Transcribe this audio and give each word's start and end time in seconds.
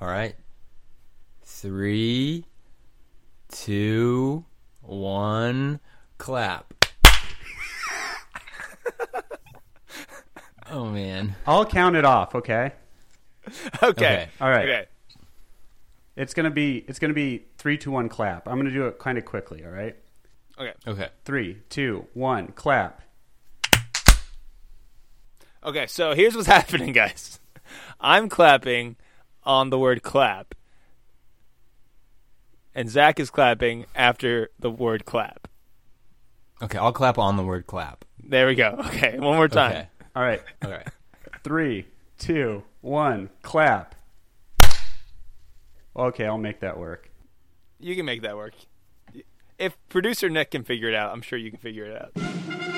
All 0.00 0.08
right. 0.08 0.34
Three, 1.42 2.46
two, 3.50 4.44
one, 4.80 5.80
clap. 6.16 6.72
oh 10.70 10.86
man. 10.86 11.34
I'll 11.46 11.66
count 11.66 11.96
it 11.96 12.04
off. 12.04 12.34
Okay. 12.34 12.72
Okay. 13.82 13.88
Okay. 13.88 14.28
All 14.40 14.48
right. 14.48 14.68
Okay. 14.68 14.86
It's 16.14 16.34
gonna 16.34 16.50
be 16.50 16.84
it's 16.86 17.00
gonna 17.00 17.14
be 17.14 17.46
three, 17.58 17.76
two, 17.76 17.90
one, 17.90 18.08
clap. 18.08 18.46
I'm 18.46 18.58
gonna 18.58 18.70
do 18.70 18.86
it 18.86 18.98
kind 18.98 19.18
of 19.18 19.24
quickly. 19.24 19.64
All 19.64 19.72
right. 19.72 19.96
Okay. 20.58 20.72
Okay. 20.86 21.08
Three, 21.24 21.58
two, 21.68 22.06
one, 22.14 22.48
clap. 22.48 23.02
Okay. 25.64 25.86
So 25.88 26.14
here's 26.14 26.36
what's 26.36 26.46
happening, 26.46 26.92
guys. 26.92 27.40
I'm 28.00 28.28
clapping 28.28 28.96
on 29.44 29.70
the 29.70 29.78
word 29.78 30.02
clap, 30.02 30.54
and 32.74 32.88
Zach 32.88 33.18
is 33.18 33.30
clapping 33.30 33.86
after 33.94 34.50
the 34.58 34.70
word 34.70 35.04
clap. 35.04 35.48
Okay. 36.62 36.78
I'll 36.78 36.92
clap 36.92 37.18
on 37.18 37.36
the 37.36 37.42
word 37.42 37.66
clap. 37.66 38.04
There 38.22 38.46
we 38.46 38.54
go. 38.54 38.76
Okay. 38.86 39.18
One 39.18 39.36
more 39.36 39.48
time. 39.48 39.70
Okay. 39.72 39.88
All 40.14 40.22
right. 40.22 40.42
All 40.64 40.70
right. 40.70 40.86
Three, 41.42 41.86
two, 42.18 42.62
one, 42.80 43.30
clap. 43.42 43.94
Okay, 45.96 46.24
I'll 46.26 46.38
make 46.38 46.60
that 46.60 46.78
work. 46.78 47.10
You 47.78 47.96
can 47.96 48.06
make 48.06 48.22
that 48.22 48.36
work. 48.36 48.54
If 49.58 49.76
producer 49.88 50.28
Nick 50.28 50.52
can 50.52 50.64
figure 50.64 50.88
it 50.88 50.94
out, 50.94 51.12
I'm 51.12 51.22
sure 51.22 51.38
you 51.38 51.50
can 51.50 51.58
figure 51.58 51.84
it 51.84 52.00
out. 52.00 52.69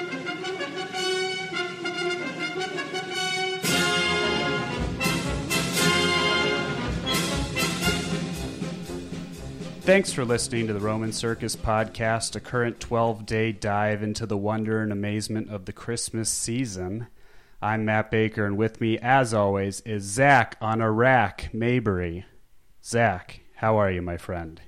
Thanks 9.85 10.13
for 10.13 10.25
listening 10.25 10.69
to 10.69 10.73
the 10.73 10.81
Roman 10.81 11.13
Circus 11.13 11.56
Podcast, 11.56 12.37
a 12.37 12.41
current 12.41 12.79
12 12.79 13.27
day 13.27 13.51
dive 13.51 14.01
into 14.01 14.27
the 14.27 14.37
wonder 14.37 14.81
and 14.81 14.93
amazement 14.93 15.51
of 15.51 15.65
the 15.65 15.73
Christmas 15.73 16.31
season. 16.31 17.09
I'm 17.61 17.84
Matt 17.84 18.09
Baker, 18.11 18.47
and 18.47 18.56
with 18.56 18.81
me, 18.81 18.97
as 18.98 19.34
always, 19.34 19.81
is 19.81 20.05
Zach 20.05 20.56
on 20.61 20.81
a 20.81 20.91
rack, 20.91 21.51
Mabry. 21.53 22.25
Zach, 22.84 23.41
how 23.56 23.77
are 23.77 23.91
you, 23.91 24.03
my 24.03 24.17
friend? 24.17 24.61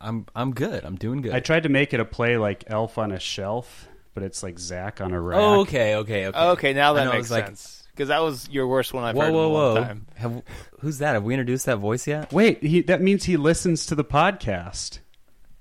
I'm 0.00 0.26
I'm 0.36 0.52
good. 0.52 0.84
I'm 0.84 0.96
doing 0.96 1.20
good. 1.20 1.32
I 1.34 1.40
tried 1.40 1.64
to 1.64 1.68
make 1.68 1.92
it 1.92 1.98
a 1.98 2.04
play 2.04 2.36
like 2.36 2.62
Elf 2.68 2.98
on 2.98 3.10
a 3.10 3.18
Shelf, 3.18 3.88
but 4.14 4.22
it's 4.22 4.44
like 4.44 4.60
Zach 4.60 5.00
on 5.00 5.12
a 5.12 5.20
rack. 5.20 5.38
oh, 5.40 5.60
okay. 5.60 5.96
Okay. 5.96 6.26
Okay. 6.28 6.38
Okay, 6.38 6.72
now 6.72 6.92
that 6.92 7.08
I 7.08 7.12
makes 7.12 7.22
was 7.24 7.30
like, 7.32 7.46
sense. 7.46 7.83
Because 7.94 8.08
that 8.08 8.22
was 8.22 8.48
your 8.48 8.66
worst 8.66 8.92
one 8.92 9.04
I've 9.04 9.14
Whoa, 9.14 9.22
heard 9.22 9.32
whoa, 9.32 9.44
in 9.44 9.50
a 9.50 9.54
long 9.54 9.74
whoa! 9.74 9.84
time. 9.84 10.06
Have, 10.16 10.42
who's 10.80 10.98
that? 10.98 11.12
Have 11.12 11.22
we 11.22 11.34
introduced 11.34 11.66
that 11.66 11.76
voice 11.76 12.08
yet? 12.08 12.32
Wait, 12.32 12.62
he, 12.62 12.82
that 12.82 13.00
means 13.00 13.24
he 13.24 13.36
listens 13.36 13.86
to 13.86 13.94
the 13.94 14.04
podcast. 14.04 14.98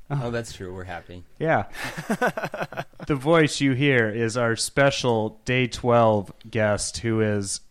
Oh, 0.10 0.16
uh-huh. 0.16 0.30
that's 0.32 0.54
true. 0.54 0.74
We're 0.74 0.84
happy. 0.84 1.24
Yeah. 1.40 1.66
the 3.08 3.16
voice 3.16 3.62
you 3.62 3.74
hear 3.74 4.10
is 4.10 4.36
our 4.36 4.56
special 4.56 5.40
day 5.46 5.68
12 5.68 6.34
guest, 6.50 6.98
who 6.98 7.22
is 7.22 7.62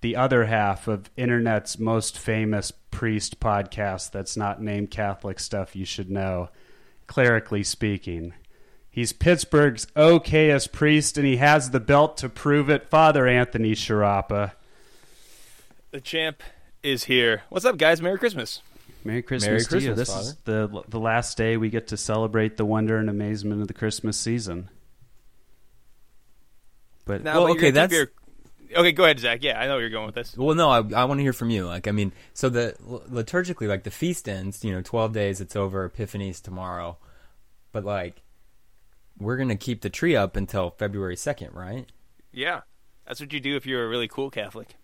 the 0.00 0.16
other 0.16 0.46
half 0.46 0.88
of 0.88 1.10
Internet's 1.16 1.78
most 1.78 2.18
famous 2.18 2.70
priest 2.70 3.40
podcast 3.40 4.10
that's 4.10 4.36
not 4.36 4.62
named 4.62 4.90
Catholic 4.90 5.38
Stuff 5.38 5.76
You 5.76 5.84
Should 5.84 6.10
Know, 6.10 6.48
clerically 7.06 7.62
speaking. 7.62 8.32
He's 8.98 9.12
Pittsburgh's 9.12 9.86
okayest 9.94 10.72
priest, 10.72 11.16
and 11.18 11.24
he 11.24 11.36
has 11.36 11.70
the 11.70 11.78
belt 11.78 12.16
to 12.16 12.28
prove 12.28 12.68
it. 12.68 12.90
Father 12.90 13.28
Anthony 13.28 13.70
Sciarappa. 13.76 14.54
The 15.92 16.00
champ 16.00 16.42
is 16.82 17.04
here. 17.04 17.42
What's 17.48 17.64
up, 17.64 17.76
guys? 17.76 18.02
Merry 18.02 18.18
Christmas. 18.18 18.60
Merry 19.04 19.22
Christmas, 19.22 19.46
Merry 19.46 19.60
to 19.60 19.86
you. 19.86 19.94
Christmas, 19.94 20.08
This 20.08 20.26
is 20.26 20.36
the 20.42 20.82
the 20.88 20.98
last 20.98 21.38
day 21.38 21.56
we 21.56 21.70
get 21.70 21.86
to 21.86 21.96
celebrate 21.96 22.56
the 22.56 22.64
wonder 22.64 22.98
and 22.98 23.08
amazement 23.08 23.62
of 23.62 23.68
the 23.68 23.72
Christmas 23.72 24.16
season. 24.18 24.68
But 27.04 27.22
Now, 27.22 27.34
Well, 27.44 27.54
but 27.54 27.58
okay, 27.58 27.70
that's- 27.70 27.96
your- 27.96 28.10
Okay, 28.76 28.90
go 28.90 29.04
ahead, 29.04 29.20
Zach. 29.20 29.44
Yeah, 29.44 29.60
I 29.60 29.66
know 29.66 29.74
where 29.74 29.82
you're 29.82 29.90
going 29.90 30.06
with 30.06 30.16
this. 30.16 30.36
Well, 30.36 30.56
no, 30.56 30.70
I, 30.70 30.78
I 30.78 31.04
want 31.04 31.18
to 31.18 31.22
hear 31.22 31.32
from 31.32 31.50
you. 31.50 31.66
Like, 31.68 31.86
I 31.86 31.92
mean, 31.92 32.10
so 32.34 32.48
the 32.48 32.74
liturgically, 32.82 33.68
like 33.68 33.84
the 33.84 33.92
feast 33.92 34.28
ends, 34.28 34.64
you 34.64 34.72
know, 34.72 34.82
twelve 34.82 35.12
days. 35.12 35.40
It's 35.40 35.54
over. 35.54 35.84
Epiphany's 35.84 36.40
tomorrow, 36.40 36.98
but 37.70 37.84
like, 37.84 38.22
we're 39.18 39.36
gonna 39.36 39.56
keep 39.56 39.82
the 39.82 39.90
tree 39.90 40.14
up 40.16 40.36
until 40.36 40.70
February 40.70 41.16
second, 41.16 41.54
right? 41.54 41.86
Yeah, 42.32 42.60
that's 43.06 43.20
what 43.20 43.32
you 43.32 43.40
do 43.40 43.56
if 43.56 43.66
you're 43.66 43.84
a 43.84 43.88
really 43.88 44.08
cool 44.08 44.30
Catholic. 44.30 44.74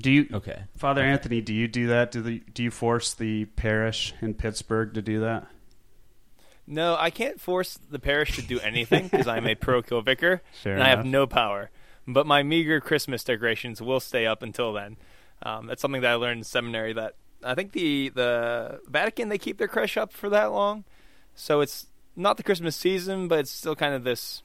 do 0.00 0.10
you, 0.10 0.28
Okay. 0.32 0.64
Father 0.76 1.02
Anthony? 1.02 1.40
Do 1.40 1.52
you 1.54 1.68
do 1.68 1.86
that? 1.88 2.10
Do 2.10 2.22
the 2.22 2.40
do 2.52 2.62
you 2.62 2.70
force 2.70 3.14
the 3.14 3.44
parish 3.46 4.14
in 4.20 4.34
Pittsburgh 4.34 4.94
to 4.94 5.02
do 5.02 5.20
that? 5.20 5.46
No, 6.66 6.96
I 6.98 7.10
can't 7.10 7.38
force 7.40 7.78
the 7.90 7.98
parish 7.98 8.36
to 8.36 8.42
do 8.42 8.58
anything 8.60 9.08
because 9.08 9.26
I'm 9.28 9.46
a 9.46 9.54
parochial 9.66 10.00
vicar 10.00 10.40
Fair 10.62 10.74
and 10.74 10.82
I 10.82 10.88
have 10.88 11.04
no 11.04 11.26
power. 11.26 11.70
But 12.06 12.26
my 12.26 12.42
meager 12.42 12.80
Christmas 12.80 13.22
decorations 13.24 13.80
will 13.82 14.00
stay 14.00 14.26
up 14.26 14.42
until 14.42 14.72
then. 14.72 14.96
Um, 15.42 15.66
that's 15.66 15.82
something 15.82 16.00
that 16.02 16.12
I 16.12 16.14
learned 16.14 16.38
in 16.38 16.44
seminary. 16.44 16.92
That 16.94 17.16
I 17.42 17.54
think 17.54 17.72
the 17.72 18.08
the 18.10 18.80
Vatican 18.88 19.28
they 19.28 19.38
keep 19.38 19.58
their 19.58 19.68
creche 19.68 19.96
up 19.98 20.12
for 20.12 20.30
that 20.30 20.52
long, 20.52 20.84
so 21.34 21.60
it's 21.60 21.86
not 22.16 22.36
the 22.36 22.42
Christmas 22.42 22.76
season, 22.76 23.28
but 23.28 23.40
it's 23.40 23.50
still 23.50 23.76
kind 23.76 23.94
of 23.94 24.04
this 24.04 24.42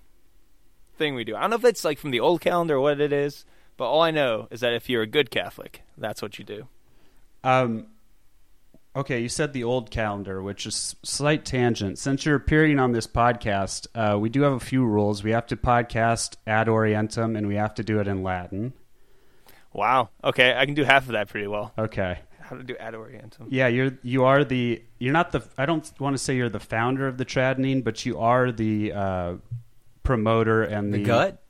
thing 0.97 1.15
we 1.15 1.23
do. 1.23 1.35
I 1.35 1.41
don't 1.41 1.51
know 1.51 1.55
if 1.55 1.65
it's 1.65 1.85
like 1.85 1.97
from 1.97 2.11
the 2.11 2.19
old 2.19 2.41
calendar 2.41 2.75
or 2.75 2.81
what 2.81 3.01
it 3.01 3.13
is, 3.13 3.45
but 3.77 3.89
all 3.89 4.01
I 4.01 4.11
know 4.11 4.47
is 4.51 4.59
that 4.61 4.73
if 4.73 4.89
you're 4.89 5.01
a 5.01 5.07
good 5.07 5.31
Catholic, 5.31 5.81
that's 5.97 6.21
what 6.21 6.37
you 6.37 6.45
do. 6.45 6.67
Um, 7.43 7.87
okay, 8.95 9.21
you 9.21 9.29
said 9.29 9.53
the 9.53 9.63
old 9.63 9.91
calendar, 9.91 10.41
which 10.43 10.65
is 10.65 10.95
slight 11.03 11.45
tangent. 11.45 11.97
Since 11.97 12.25
you're 12.25 12.35
appearing 12.35 12.79
on 12.79 12.91
this 12.91 13.07
podcast, 13.07 13.87
uh, 13.95 14.19
we 14.19 14.29
do 14.29 14.41
have 14.41 14.53
a 14.53 14.59
few 14.59 14.85
rules. 14.85 15.23
We 15.23 15.31
have 15.31 15.47
to 15.47 15.55
podcast 15.55 16.35
ad 16.45 16.67
orientem, 16.67 17.37
and 17.37 17.47
we 17.47 17.55
have 17.55 17.73
to 17.75 17.83
do 17.83 17.99
it 17.99 18.07
in 18.07 18.23
Latin. 18.23 18.73
Wow. 19.71 20.09
Okay, 20.23 20.53
I 20.55 20.65
can 20.65 20.73
do 20.73 20.83
half 20.83 21.03
of 21.05 21.13
that 21.13 21.29
pretty 21.29 21.47
well. 21.47 21.71
Okay. 21.77 22.19
How 22.49 22.57
to 22.57 22.63
do 22.63 22.75
ad 22.77 22.95
orientem? 22.95 23.45
Yeah, 23.49 23.67
you're 23.67 23.91
you 24.01 24.23
are 24.25 24.43
the 24.43 24.81
you're 24.97 25.13
not 25.13 25.31
the 25.31 25.43
I 25.55 25.67
don't 25.67 25.87
want 25.99 26.15
to 26.15 26.17
say 26.17 26.35
you're 26.35 26.49
the 26.49 26.59
founder 26.59 27.07
of 27.07 27.19
the 27.19 27.25
Tradening, 27.25 27.83
but 27.83 28.07
you 28.07 28.17
are 28.17 28.51
the 28.51 28.91
uh, 28.91 29.33
promoter 30.01 30.63
and 30.63 30.91
the, 30.91 30.97
The 30.97 31.03
gut. 31.03 31.43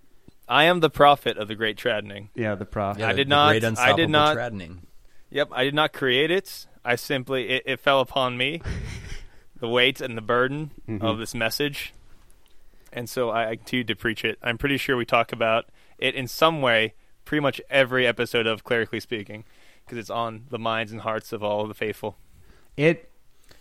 I 0.50 0.66
am 0.66 0.82
the 0.82 0.90
prophet 0.90 1.38
of 1.38 1.48
the 1.48 1.56
Great 1.56 1.78
Tradning. 1.78 2.28
Yeah, 2.36 2.56
the 2.56 2.66
prof. 2.66 3.00
I 3.02 3.14
did 3.14 3.28
the 3.28 3.30
not- 3.30 3.50
Great 3.52 3.78
I 3.78 3.94
did 3.96 4.10
not- 4.10 4.36
Tradning. 4.36 4.80
Yep, 5.30 5.50
I 5.54 5.64
did 5.64 5.74
not 5.74 5.94
create 5.94 6.32
it. 6.32 6.66
I 6.84 6.96
simply 6.96 7.48
it, 7.50 7.64
it 7.66 7.80
fell 7.80 8.02
upon 8.02 8.36
me, 8.36 8.62
the 9.62 9.70
weight 9.70 10.02
and 10.02 10.18
the 10.18 10.22
burden 10.22 10.72
of 11.00 11.18
this 11.18 11.34
message, 11.34 11.94
and 12.92 13.08
so 13.10 13.30
I, 13.30 13.52
I 13.52 13.56
continued 13.56 13.88
to 13.88 13.96
preach 13.96 14.26
it. 14.26 14.38
I'm 14.42 14.58
pretty 14.58 14.78
sure 14.78 14.98
we 14.98 15.06
talk 15.06 15.32
about 15.32 15.66
it 15.98 16.14
in 16.16 16.28
some 16.28 16.62
way, 16.62 16.94
pretty 17.24 17.42
much 17.42 17.62
every 17.70 18.06
episode 18.08 18.48
of 18.48 18.64
Clerically 18.66 19.00
Speaking, 19.00 19.46
because 19.90 20.02
it's 20.02 20.10
on 20.12 20.46
the 20.50 20.60
minds 20.60 20.92
and 20.92 21.02
hearts 21.02 21.34
of 21.34 21.44
all 21.44 21.62
of 21.62 21.68
the 21.68 21.74
faithful. 21.74 22.18
It 22.78 23.12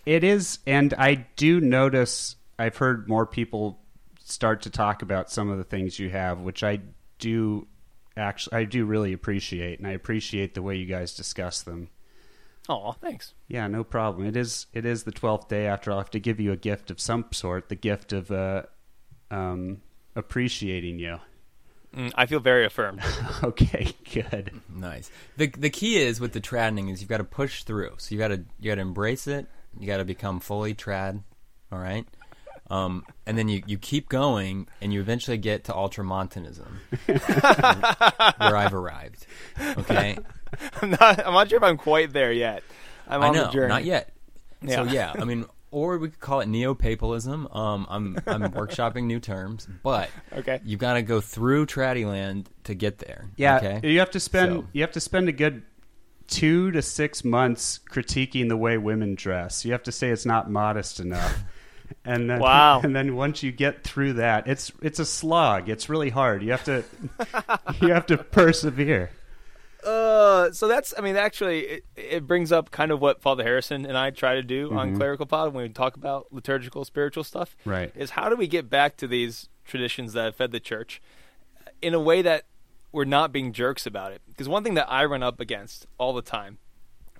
it 0.04 0.22
is, 0.22 0.58
and 0.66 0.92
I 0.94 1.26
do 1.36 1.60
notice. 1.60 2.36
I've 2.58 2.76
heard 2.76 3.08
more 3.08 3.26
people 3.26 3.80
start 4.22 4.62
to 4.62 4.70
talk 4.70 5.00
about 5.00 5.30
some 5.30 5.48
of 5.48 5.56
the 5.56 5.64
things 5.64 5.98
you 5.98 6.10
have, 6.10 6.40
which 6.40 6.62
I 6.62 6.80
do 7.18 7.66
actually 8.16 8.56
I 8.56 8.64
do 8.64 8.84
really 8.84 9.12
appreciate, 9.12 9.78
and 9.78 9.88
I 9.88 9.92
appreciate 9.92 10.54
the 10.54 10.62
way 10.62 10.76
you 10.76 10.86
guys 10.86 11.14
discuss 11.14 11.62
them. 11.62 11.88
Oh, 12.68 12.92
thanks. 12.92 13.32
Yeah, 13.46 13.66
no 13.68 13.82
problem. 13.82 14.26
It 14.26 14.36
is 14.36 14.66
it 14.74 14.84
is 14.84 15.04
the 15.04 15.12
twelfth 15.12 15.48
day. 15.48 15.66
After 15.66 15.90
I'll 15.90 15.98
have 15.98 16.10
to 16.10 16.20
give 16.20 16.38
you 16.38 16.52
a 16.52 16.56
gift 16.56 16.90
of 16.90 17.00
some 17.00 17.24
sort, 17.32 17.70
the 17.70 17.74
gift 17.76 18.12
of 18.12 18.30
uh, 18.30 18.64
um, 19.30 19.80
appreciating 20.14 20.98
you. 20.98 21.18
Mm, 21.96 22.12
I 22.14 22.26
feel 22.26 22.40
very 22.40 22.64
affirmed. 22.66 23.00
Okay, 23.42 23.92
good. 24.12 24.50
Nice. 24.68 25.10
The 25.36 25.46
the 25.48 25.70
key 25.70 25.98
is 25.98 26.20
with 26.20 26.32
the 26.32 26.40
tradning 26.40 26.90
is 26.92 27.00
you've 27.00 27.08
got 27.08 27.18
to 27.18 27.24
push 27.24 27.62
through. 27.62 27.94
So 27.98 28.14
you 28.14 28.18
got 28.20 28.28
to 28.28 28.44
you 28.60 28.70
got 28.70 28.76
to 28.76 28.80
embrace 28.80 29.26
it. 29.26 29.46
You 29.78 29.86
got 29.86 29.98
to 29.98 30.04
become 30.04 30.40
fully 30.40 30.74
trad. 30.74 31.22
All 31.70 31.78
right. 31.78 32.04
Um, 32.70 33.04
and 33.26 33.38
then 33.38 33.48
you, 33.48 33.62
you 33.66 33.78
keep 33.78 34.08
going, 34.10 34.68
and 34.82 34.92
you 34.92 35.00
eventually 35.00 35.38
get 35.38 35.64
to 35.64 35.74
ultramontanism, 35.74 36.80
where 37.06 38.56
I've 38.56 38.74
arrived. 38.74 39.26
Okay, 39.78 40.18
I'm 40.82 40.90
not. 40.90 41.26
I'm 41.26 41.32
not 41.32 41.48
sure 41.48 41.56
if 41.58 41.62
I'm 41.62 41.78
quite 41.78 42.12
there 42.12 42.32
yet. 42.32 42.62
I'm 43.06 43.22
I 43.22 43.28
on 43.28 43.34
know, 43.34 43.44
the 43.46 43.52
journey. 43.52 43.68
not 43.68 43.84
yet. 43.84 44.10
So 44.68 44.82
Yeah. 44.84 44.92
yeah, 44.92 45.12
I 45.18 45.24
mean, 45.24 45.46
or 45.70 45.98
we 45.98 46.08
could 46.10 46.20
call 46.20 46.40
it 46.40 46.46
neo-papalism. 46.48 47.54
Um, 47.54 47.86
I'm 47.88 48.18
I'm 48.26 48.42
workshopping 48.52 49.04
new 49.04 49.20
terms, 49.20 49.68
but 49.82 50.10
Okay. 50.36 50.60
you've 50.64 50.80
got 50.80 50.94
to 50.94 51.02
go 51.02 51.20
through 51.20 51.66
Traddyland 51.66 52.46
to 52.64 52.74
get 52.74 52.98
there. 52.98 53.26
Yeah, 53.36 53.56
okay? 53.58 53.80
you 53.88 53.98
have 53.98 54.10
to 54.12 54.20
spend 54.20 54.52
So- 54.52 54.66
you 54.72 54.82
have 54.82 54.92
to 54.92 55.00
spend 55.00 55.28
a 55.28 55.32
good 55.32 55.62
two 56.26 56.70
to 56.72 56.82
six 56.82 57.24
months 57.24 57.80
critiquing 57.90 58.48
the 58.48 58.56
way 58.56 58.76
women 58.78 59.14
dress. 59.14 59.64
You 59.64 59.72
have 59.72 59.82
to 59.84 59.92
say 59.92 60.10
it's 60.10 60.26
not 60.26 60.50
modest 60.50 61.00
enough. 61.00 61.42
And 62.04 62.28
then, 62.28 62.38
Wow. 62.40 62.80
and 62.84 62.94
then 62.94 63.16
once 63.16 63.42
you 63.42 63.50
get 63.50 63.82
through 63.82 64.14
that, 64.14 64.46
it's 64.46 64.70
it's 64.82 64.98
a 64.98 65.06
slog. 65.06 65.70
It's 65.70 65.88
really 65.88 66.10
hard. 66.10 66.42
You 66.42 66.50
have 66.50 66.64
to 66.64 66.84
you 67.80 67.94
have 67.94 68.04
to 68.06 68.18
persevere. 68.18 69.08
Uh, 69.84 70.50
so 70.52 70.66
that's, 70.66 70.92
I 70.98 71.00
mean, 71.02 71.16
actually, 71.16 71.60
it, 71.60 71.84
it 71.96 72.26
brings 72.26 72.50
up 72.50 72.70
kind 72.70 72.90
of 72.90 73.00
what 73.00 73.22
Father 73.22 73.44
Harrison 73.44 73.86
and 73.86 73.96
I 73.96 74.10
try 74.10 74.34
to 74.34 74.42
do 74.42 74.72
on 74.76 74.96
Clerical 74.96 75.26
Pod 75.26 75.54
when 75.54 75.62
we 75.62 75.68
talk 75.68 75.96
about 75.96 76.32
liturgical, 76.32 76.84
spiritual 76.84 77.24
stuff. 77.24 77.56
Right. 77.64 77.92
Is 77.94 78.10
how 78.10 78.28
do 78.28 78.36
we 78.36 78.48
get 78.48 78.68
back 78.68 78.96
to 78.98 79.06
these 79.06 79.48
traditions 79.64 80.14
that 80.14 80.24
have 80.24 80.36
fed 80.36 80.50
the 80.50 80.60
church 80.60 81.00
in 81.80 81.94
a 81.94 82.00
way 82.00 82.22
that 82.22 82.44
we're 82.90 83.04
not 83.04 83.32
being 83.32 83.52
jerks 83.52 83.86
about 83.86 84.12
it? 84.12 84.20
Because 84.26 84.48
one 84.48 84.64
thing 84.64 84.74
that 84.74 84.90
I 84.90 85.04
run 85.04 85.22
up 85.22 85.38
against 85.38 85.86
all 85.96 86.12
the 86.12 86.22
time, 86.22 86.58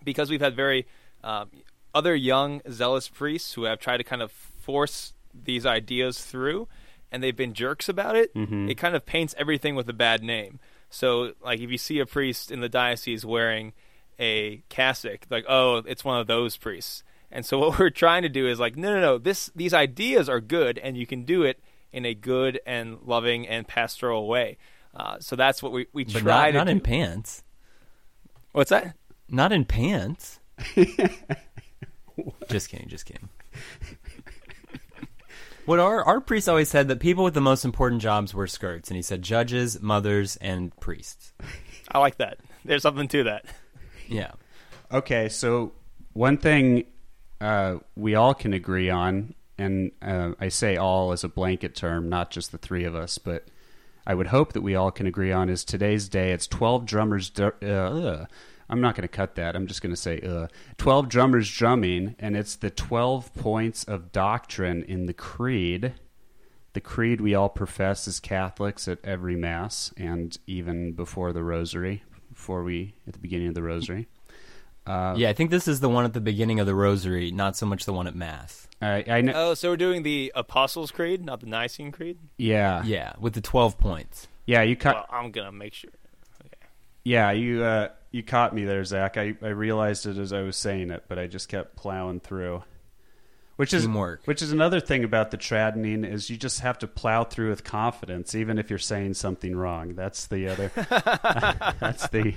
because 0.02 0.28
we've 0.30 0.40
had 0.40 0.56
very 0.56 0.86
um, 1.22 1.50
other 1.94 2.14
young, 2.16 2.60
zealous 2.70 3.08
priests 3.08 3.54
who 3.54 3.64
have 3.64 3.78
tried 3.78 3.98
to 3.98 4.04
kind 4.04 4.22
of 4.22 4.32
force 4.32 5.12
these 5.32 5.64
ideas 5.64 6.24
through, 6.24 6.66
and 7.12 7.22
they've 7.22 7.36
been 7.36 7.54
jerks 7.54 7.88
about 7.88 8.16
it, 8.16 8.32
it 8.34 8.76
kind 8.76 8.96
of 8.96 9.06
paints 9.06 9.34
everything 9.38 9.74
with 9.76 9.88
a 9.88 9.92
bad 9.92 10.22
name. 10.22 10.58
So, 10.90 11.32
like, 11.42 11.60
if 11.60 11.70
you 11.70 11.78
see 11.78 11.98
a 11.98 12.06
priest 12.06 12.50
in 12.50 12.60
the 12.60 12.68
diocese 12.68 13.24
wearing 13.24 13.72
a 14.18 14.62
cassock, 14.68 15.26
like, 15.30 15.44
oh, 15.48 15.76
it's 15.86 16.04
one 16.04 16.18
of 16.20 16.26
those 16.26 16.56
priests. 16.56 17.02
And 17.30 17.44
so, 17.44 17.58
what 17.60 17.78
we're 17.78 17.90
trying 17.90 18.22
to 18.22 18.28
do 18.28 18.46
is 18.48 18.58
like, 18.58 18.76
no, 18.76 18.92
no, 18.94 19.00
no. 19.00 19.18
This 19.18 19.50
these 19.54 19.74
ideas 19.74 20.28
are 20.28 20.40
good, 20.40 20.78
and 20.78 20.96
you 20.96 21.06
can 21.06 21.24
do 21.24 21.42
it 21.42 21.60
in 21.92 22.04
a 22.04 22.14
good 22.14 22.60
and 22.66 22.98
loving 23.04 23.46
and 23.48 23.66
pastoral 23.66 24.26
way. 24.26 24.56
Uh, 24.94 25.18
so 25.20 25.36
that's 25.36 25.62
what 25.62 25.72
we 25.72 25.86
we 25.92 26.04
But 26.04 26.20
try 26.22 26.46
not, 26.46 26.46
to 26.46 26.52
not 26.58 26.64
do. 26.66 26.70
in 26.72 26.80
pants. 26.80 27.42
What's 28.52 28.70
that? 28.70 28.96
Not 29.28 29.52
in 29.52 29.64
pants. 29.66 30.40
just 32.48 32.68
kidding, 32.68 32.88
just 32.88 33.04
kidding. 33.04 33.28
What 35.68 35.80
our 35.80 36.02
our 36.02 36.20
priest 36.22 36.48
always 36.48 36.70
said 36.70 36.88
that 36.88 36.98
people 36.98 37.24
with 37.24 37.34
the 37.34 37.42
most 37.42 37.64
important 37.66 38.00
jobs 38.00 38.32
wear 38.32 38.46
skirts, 38.46 38.88
and 38.88 38.96
he 38.96 39.02
said 39.02 39.20
judges, 39.20 39.82
mothers, 39.82 40.36
and 40.36 40.74
priests. 40.80 41.34
I 41.92 41.98
like 41.98 42.16
that. 42.16 42.38
There's 42.64 42.82
something 42.82 43.06
to 43.08 43.24
that. 43.24 43.44
Yeah, 44.08 44.30
Okay, 44.90 45.28
so 45.28 45.72
one 46.14 46.38
thing 46.38 46.84
uh, 47.40 47.76
we 47.94 48.14
all 48.14 48.32
can 48.32 48.54
agree 48.54 48.88
on, 48.88 49.34
and 49.58 49.92
uh, 50.00 50.32
I 50.40 50.48
say 50.48 50.76
all 50.76 51.12
as 51.12 51.24
a 51.24 51.28
blanket 51.28 51.74
term, 51.74 52.08
not 52.08 52.30
just 52.30 52.50
the 52.50 52.58
three 52.58 52.84
of 52.84 52.94
us, 52.94 53.18
but 53.18 53.46
I 54.06 54.14
would 54.14 54.28
hope 54.28 54.54
that 54.54 54.62
we 54.62 54.74
all 54.74 54.90
can 54.90 55.06
agree 55.06 55.32
on 55.32 55.50
is 55.50 55.64
today's 55.64 56.08
day. 56.08 56.32
It's 56.32 56.46
12 56.46 56.86
drummers. 56.86 57.30
Uh, 57.38 57.50
ugh. 57.62 58.28
I'm 58.70 58.80
not 58.80 58.94
going 58.94 59.02
to 59.02 59.08
cut 59.08 59.34
that. 59.36 59.56
I'm 59.56 59.66
just 59.66 59.80
going 59.82 59.94
to 59.94 60.00
say 60.00 60.20
uh, 60.20 60.48
12 60.76 61.08
drummers 61.08 61.50
drumming, 61.50 62.16
and 62.18 62.36
it's 62.36 62.54
the 62.56 62.70
12 62.70 63.32
points 63.34 63.84
of 63.84 64.12
doctrine 64.12 64.82
in 64.82 65.06
the 65.06 65.14
creed. 65.14 65.94
The 66.74 66.80
creed 66.80 67.20
we 67.20 67.34
all 67.34 67.48
profess 67.48 68.06
as 68.06 68.20
Catholics 68.20 68.86
at 68.86 68.98
every 69.02 69.36
Mass 69.36 69.92
and 69.96 70.36
even 70.46 70.92
before 70.92 71.32
the 71.32 71.42
Rosary, 71.42 72.02
before 72.30 72.62
we, 72.62 72.94
at 73.06 73.14
the 73.14 73.18
beginning 73.18 73.48
of 73.48 73.54
the 73.54 73.62
Rosary. 73.62 74.06
Uh, 74.86 75.14
yeah. 75.16 75.28
I 75.30 75.32
think 75.32 75.50
this 75.50 75.66
is 75.66 75.80
the 75.80 75.88
one 75.88 76.04
at 76.04 76.12
the 76.12 76.20
beginning 76.20 76.60
of 76.60 76.66
the 76.66 76.74
Rosary, 76.74 77.30
not 77.30 77.56
so 77.56 77.66
much 77.66 77.84
the 77.84 77.92
one 77.92 78.06
at 78.06 78.14
Mass. 78.14 78.68
I, 78.80 79.04
I 79.08 79.20
know. 79.22 79.32
Oh, 79.34 79.54
so 79.54 79.70
we're 79.70 79.76
doing 79.76 80.02
the 80.02 80.30
Apostles' 80.34 80.90
Creed, 80.90 81.24
not 81.24 81.40
the 81.40 81.46
Nicene 81.46 81.90
Creed. 81.90 82.18
yeah, 82.36 82.84
Yeah, 82.84 83.14
with 83.18 83.32
the 83.34 83.40
twelve 83.40 83.76
points. 83.78 84.28
yeah. 84.46 84.62
You 84.62 84.76
caught. 84.76 84.94
Well, 84.94 85.06
I'm 85.10 85.30
gonna 85.30 85.52
make 85.52 85.74
sure. 85.74 85.90
Yeah, 87.04 87.30
you 87.32 87.62
uh, 87.64 87.88
you 88.10 88.22
caught 88.22 88.54
me 88.54 88.64
there, 88.64 88.84
Zach. 88.84 89.16
I, 89.16 89.34
I 89.42 89.48
realized 89.48 90.06
it 90.06 90.16
as 90.18 90.32
I 90.32 90.42
was 90.42 90.56
saying 90.56 90.90
it, 90.90 91.04
but 91.08 91.18
I 91.18 91.26
just 91.26 91.48
kept 91.48 91.76
plowing 91.76 92.20
through. 92.20 92.62
Which 93.56 93.74
is 93.74 93.82
Teamwork. 93.86 94.20
which 94.24 94.40
is 94.40 94.52
another 94.52 94.78
thing 94.78 95.02
about 95.02 95.32
the 95.32 95.36
tradening 95.36 96.04
is 96.04 96.30
you 96.30 96.36
just 96.36 96.60
have 96.60 96.78
to 96.78 96.86
plow 96.86 97.24
through 97.24 97.50
with 97.50 97.64
confidence, 97.64 98.36
even 98.36 98.56
if 98.56 98.70
you're 98.70 98.78
saying 98.78 99.14
something 99.14 99.56
wrong. 99.56 99.96
That's 99.96 100.28
the 100.28 100.46
other. 100.46 100.70
that's 101.80 102.06
the 102.10 102.34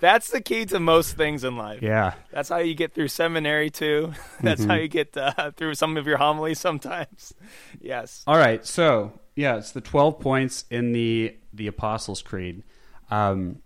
That's 0.00 0.30
the 0.30 0.40
key 0.40 0.66
to 0.66 0.80
most 0.80 1.16
things 1.16 1.44
in 1.44 1.56
life. 1.56 1.80
yeah. 1.80 2.14
That's 2.32 2.48
how 2.48 2.56
you 2.58 2.74
get 2.74 2.92
through 2.92 3.06
seminary 3.06 3.70
too. 3.70 4.14
That's 4.42 4.64
how 4.64 4.74
you 4.74 4.88
get 4.88 5.16
uh, 5.16 5.52
through 5.52 5.74
some 5.76 5.96
of 5.96 6.08
your 6.08 6.16
homilies 6.18 6.58
sometimes. 6.58 7.32
Yes. 7.80 8.24
All 8.26 8.36
right, 8.36 8.66
so 8.66 9.12
yeah, 9.36 9.58
it's 9.58 9.70
the 9.70 9.80
twelve 9.80 10.18
points 10.18 10.64
in 10.70 10.90
the 10.90 11.36
the 11.52 11.68
Apostles' 11.68 12.20
Creed. 12.20 12.64
Um, 13.12 13.60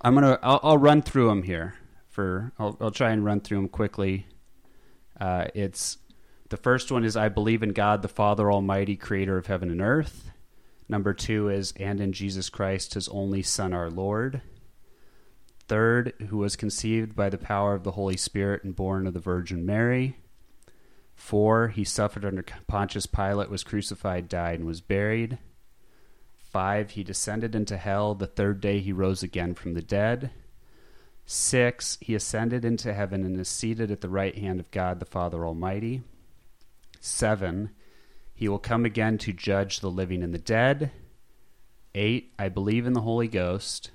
I'm 0.00 0.14
gonna 0.14 0.38
I'll, 0.42 0.60
I'll 0.62 0.78
run 0.78 1.02
through 1.02 1.28
them 1.28 1.42
here. 1.42 1.74
For 2.08 2.52
I'll, 2.58 2.76
I'll 2.80 2.90
try 2.90 3.10
and 3.10 3.24
run 3.24 3.40
through 3.40 3.58
them 3.58 3.68
quickly. 3.68 4.26
Uh, 5.18 5.46
it's 5.54 5.98
the 6.50 6.56
first 6.56 6.92
one 6.92 7.04
is 7.04 7.16
I 7.16 7.28
believe 7.28 7.62
in 7.62 7.70
God 7.70 8.02
the 8.02 8.08
Father 8.08 8.52
Almighty, 8.52 8.96
Creator 8.96 9.38
of 9.38 9.46
heaven 9.46 9.70
and 9.70 9.80
earth. 9.80 10.30
Number 10.88 11.14
two 11.14 11.48
is 11.48 11.72
and 11.78 12.00
in 12.00 12.12
Jesus 12.12 12.50
Christ, 12.50 12.94
His 12.94 13.08
only 13.08 13.42
Son, 13.42 13.72
our 13.72 13.90
Lord. 13.90 14.42
Third, 15.68 16.12
who 16.28 16.36
was 16.36 16.56
conceived 16.56 17.16
by 17.16 17.30
the 17.30 17.38
power 17.38 17.74
of 17.74 17.82
the 17.82 17.92
Holy 17.92 18.18
Spirit 18.18 18.64
and 18.64 18.76
born 18.76 19.06
of 19.06 19.14
the 19.14 19.20
Virgin 19.20 19.64
Mary. 19.64 20.18
Four, 21.14 21.68
he 21.68 21.84
suffered 21.84 22.26
under 22.26 22.44
Pontius 22.66 23.06
Pilate, 23.06 23.48
was 23.48 23.64
crucified, 23.64 24.28
died, 24.28 24.58
and 24.58 24.66
was 24.66 24.82
buried. 24.82 25.38
Five, 26.52 26.90
he 26.90 27.02
descended 27.02 27.54
into 27.54 27.76
hell. 27.76 28.14
The 28.14 28.26
third 28.26 28.60
day 28.60 28.80
he 28.80 28.92
rose 28.92 29.22
again 29.22 29.54
from 29.54 29.74
the 29.74 29.82
dead. 29.82 30.30
Six, 31.24 31.96
he 32.00 32.14
ascended 32.14 32.64
into 32.64 32.92
heaven 32.92 33.24
and 33.24 33.38
is 33.40 33.48
seated 33.48 33.90
at 33.90 34.02
the 34.02 34.08
right 34.08 34.36
hand 34.36 34.60
of 34.60 34.70
God 34.70 35.00
the 35.00 35.06
Father 35.06 35.46
Almighty. 35.46 36.02
Seven, 37.00 37.70
he 38.34 38.48
will 38.48 38.58
come 38.58 38.84
again 38.84 39.16
to 39.18 39.32
judge 39.32 39.80
the 39.80 39.90
living 39.90 40.22
and 40.22 40.34
the 40.34 40.38
dead. 40.38 40.90
Eight, 41.94 42.32
I 42.38 42.48
believe 42.48 42.86
in 42.86 42.92
the 42.92 43.00
Holy 43.00 43.28
Ghost. 43.28 43.90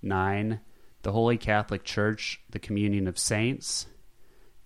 Nine, 0.00 0.60
the 1.02 1.12
Holy 1.12 1.36
Catholic 1.36 1.84
Church, 1.84 2.40
the 2.48 2.58
communion 2.58 3.06
of 3.06 3.18
saints. 3.18 3.86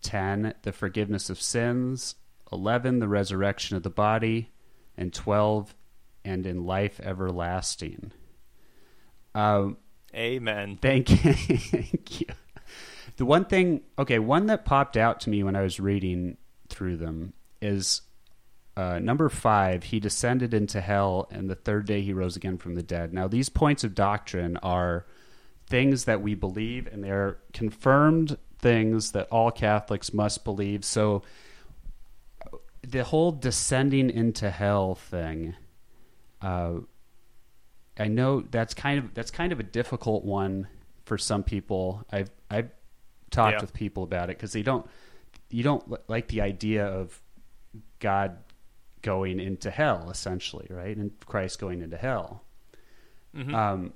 10 0.04 0.54
the 0.62 0.72
forgiveness 0.72 1.30
of 1.30 1.40
sins 1.40 2.14
11 2.52 3.00
the 3.00 3.08
resurrection 3.08 3.76
of 3.76 3.82
the 3.82 3.90
body 3.90 4.52
and 4.96 5.12
12 5.12 5.74
and 6.24 6.46
in 6.46 6.64
life 6.64 7.00
everlasting 7.02 8.12
um, 9.34 9.76
Amen. 10.14 10.78
thank 10.80 11.10
you. 11.10 11.32
thank 11.34 12.20
you 12.20 12.26
the 13.16 13.24
one 13.24 13.44
thing 13.44 13.82
okay 13.98 14.18
one 14.18 14.46
that 14.46 14.64
popped 14.64 14.96
out 14.96 15.20
to 15.20 15.30
me 15.30 15.42
when 15.42 15.56
i 15.56 15.62
was 15.62 15.80
reading 15.80 16.36
through 16.68 16.96
them 16.96 17.32
is 17.60 18.02
uh, 18.76 18.98
number 18.98 19.28
five 19.28 19.84
he 19.84 20.00
descended 20.00 20.52
into 20.52 20.80
hell 20.80 21.28
and 21.30 21.48
the 21.48 21.54
third 21.54 21.86
day 21.86 22.00
he 22.00 22.12
rose 22.12 22.36
again 22.36 22.58
from 22.58 22.74
the 22.74 22.82
dead 22.82 23.12
now 23.12 23.28
these 23.28 23.48
points 23.48 23.84
of 23.84 23.94
doctrine 23.94 24.56
are 24.58 25.06
things 25.66 26.04
that 26.04 26.20
we 26.20 26.34
believe 26.34 26.88
and 26.92 27.02
they're 27.04 27.38
confirmed 27.52 28.36
things 28.64 29.12
that 29.12 29.28
all 29.30 29.50
Catholics 29.50 30.14
must 30.14 30.42
believe. 30.42 30.86
So 30.86 31.22
the 32.82 33.04
whole 33.04 33.30
descending 33.30 34.08
into 34.08 34.50
hell 34.50 34.94
thing, 34.94 35.54
uh, 36.44 36.80
I 37.98 38.08
know 38.08 38.40
that's 38.40 38.74
kind 38.74 38.98
of 38.98 39.14
that's 39.14 39.30
kind 39.30 39.52
of 39.52 39.60
a 39.60 39.62
difficult 39.62 40.24
one 40.24 40.66
for 41.04 41.16
some 41.18 41.42
people. 41.42 42.04
I've 42.10 42.30
I've 42.50 42.70
talked 43.30 43.54
Yeah. 43.56 43.60
with 43.60 43.72
people 43.72 44.02
about 44.02 44.30
it 44.30 44.36
because 44.36 44.52
they 44.52 44.62
don't 44.62 44.86
you 45.50 45.62
don't 45.62 46.08
like 46.10 46.28
the 46.28 46.40
idea 46.40 46.86
of 46.86 47.20
God 48.00 48.38
going 49.02 49.38
into 49.40 49.70
hell 49.70 50.10
essentially, 50.10 50.66
right? 50.70 50.96
And 50.96 51.12
Christ 51.26 51.58
going 51.60 51.82
into 51.82 51.96
hell. 51.96 52.42
Mhm. 53.34 53.54
Um, 53.54 53.92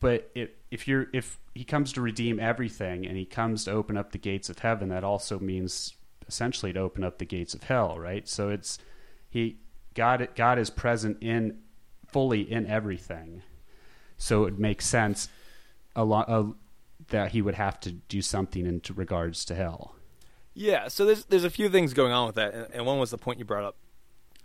but 0.00 0.30
if 0.34 0.50
if 0.70 0.86
you're 0.86 1.08
if 1.12 1.40
he 1.54 1.64
comes 1.64 1.92
to 1.94 2.00
redeem 2.00 2.38
everything 2.38 3.06
and 3.06 3.16
he 3.16 3.24
comes 3.24 3.64
to 3.64 3.72
open 3.72 3.96
up 3.96 4.12
the 4.12 4.18
gates 4.18 4.48
of 4.48 4.60
heaven, 4.60 4.88
that 4.90 5.02
also 5.02 5.38
means 5.40 5.94
essentially 6.28 6.72
to 6.72 6.78
open 6.80 7.02
up 7.02 7.18
the 7.18 7.24
gates 7.24 7.54
of 7.54 7.64
hell, 7.64 7.98
right? 7.98 8.28
So 8.28 8.48
it's 8.50 8.78
he 9.28 9.58
God 9.98 10.28
God 10.36 10.58
is 10.58 10.70
present 10.70 11.18
in 11.20 11.58
fully 12.06 12.40
in 12.50 12.66
everything, 12.66 13.42
so 14.16 14.44
it 14.46 14.58
makes 14.58 14.86
sense 14.86 15.28
a 15.96 16.04
lot 16.04 16.28
uh, 16.28 16.44
that 17.08 17.32
he 17.32 17.42
would 17.42 17.54
have 17.56 17.78
to 17.80 17.92
do 17.92 18.22
something 18.22 18.64
in 18.66 18.80
regards 18.94 19.44
to 19.46 19.54
hell. 19.54 19.94
Yeah, 20.54 20.88
so 20.88 21.04
there's 21.04 21.24
there's 21.26 21.44
a 21.44 21.50
few 21.50 21.68
things 21.68 21.92
going 21.94 22.12
on 22.12 22.26
with 22.26 22.36
that, 22.36 22.54
and, 22.54 22.66
and 22.74 22.86
one 22.86 22.98
was 22.98 23.10
the 23.10 23.18
point 23.18 23.38
you 23.38 23.44
brought 23.44 23.64
up. 23.64 23.76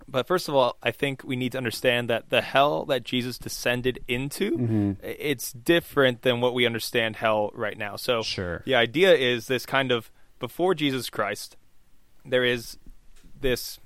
But 0.08 0.28
first 0.28 0.50
of 0.50 0.56
all, 0.56 0.76
I 0.84 0.92
think 0.92 1.24
we 1.24 1.38
need 1.38 1.54
to 1.54 1.58
understand 1.58 2.10
that 2.10 2.30
the 2.30 2.42
hell 2.42 2.84
that 2.86 3.04
Jesus 3.06 3.38
descended 3.38 4.00
into, 4.08 4.98
i- 5.02 5.08
it's 5.08 5.54
different 5.54 6.24
than 6.24 6.42
what 6.42 6.54
we 6.54 6.66
understand 6.66 7.16
hell 7.16 7.52
right 7.54 7.78
now. 7.78 7.96
So 7.96 8.22
Sure. 8.22 8.64
the 8.66 8.76
idea 8.76 9.14
is 9.14 9.48
this 9.48 9.66
kind 9.66 9.92
of 9.94 10.12
before 10.40 10.76
Jesus 10.76 11.10
Christ, 11.10 11.56
there 12.26 12.44
is 12.44 12.78
this, 13.40 13.80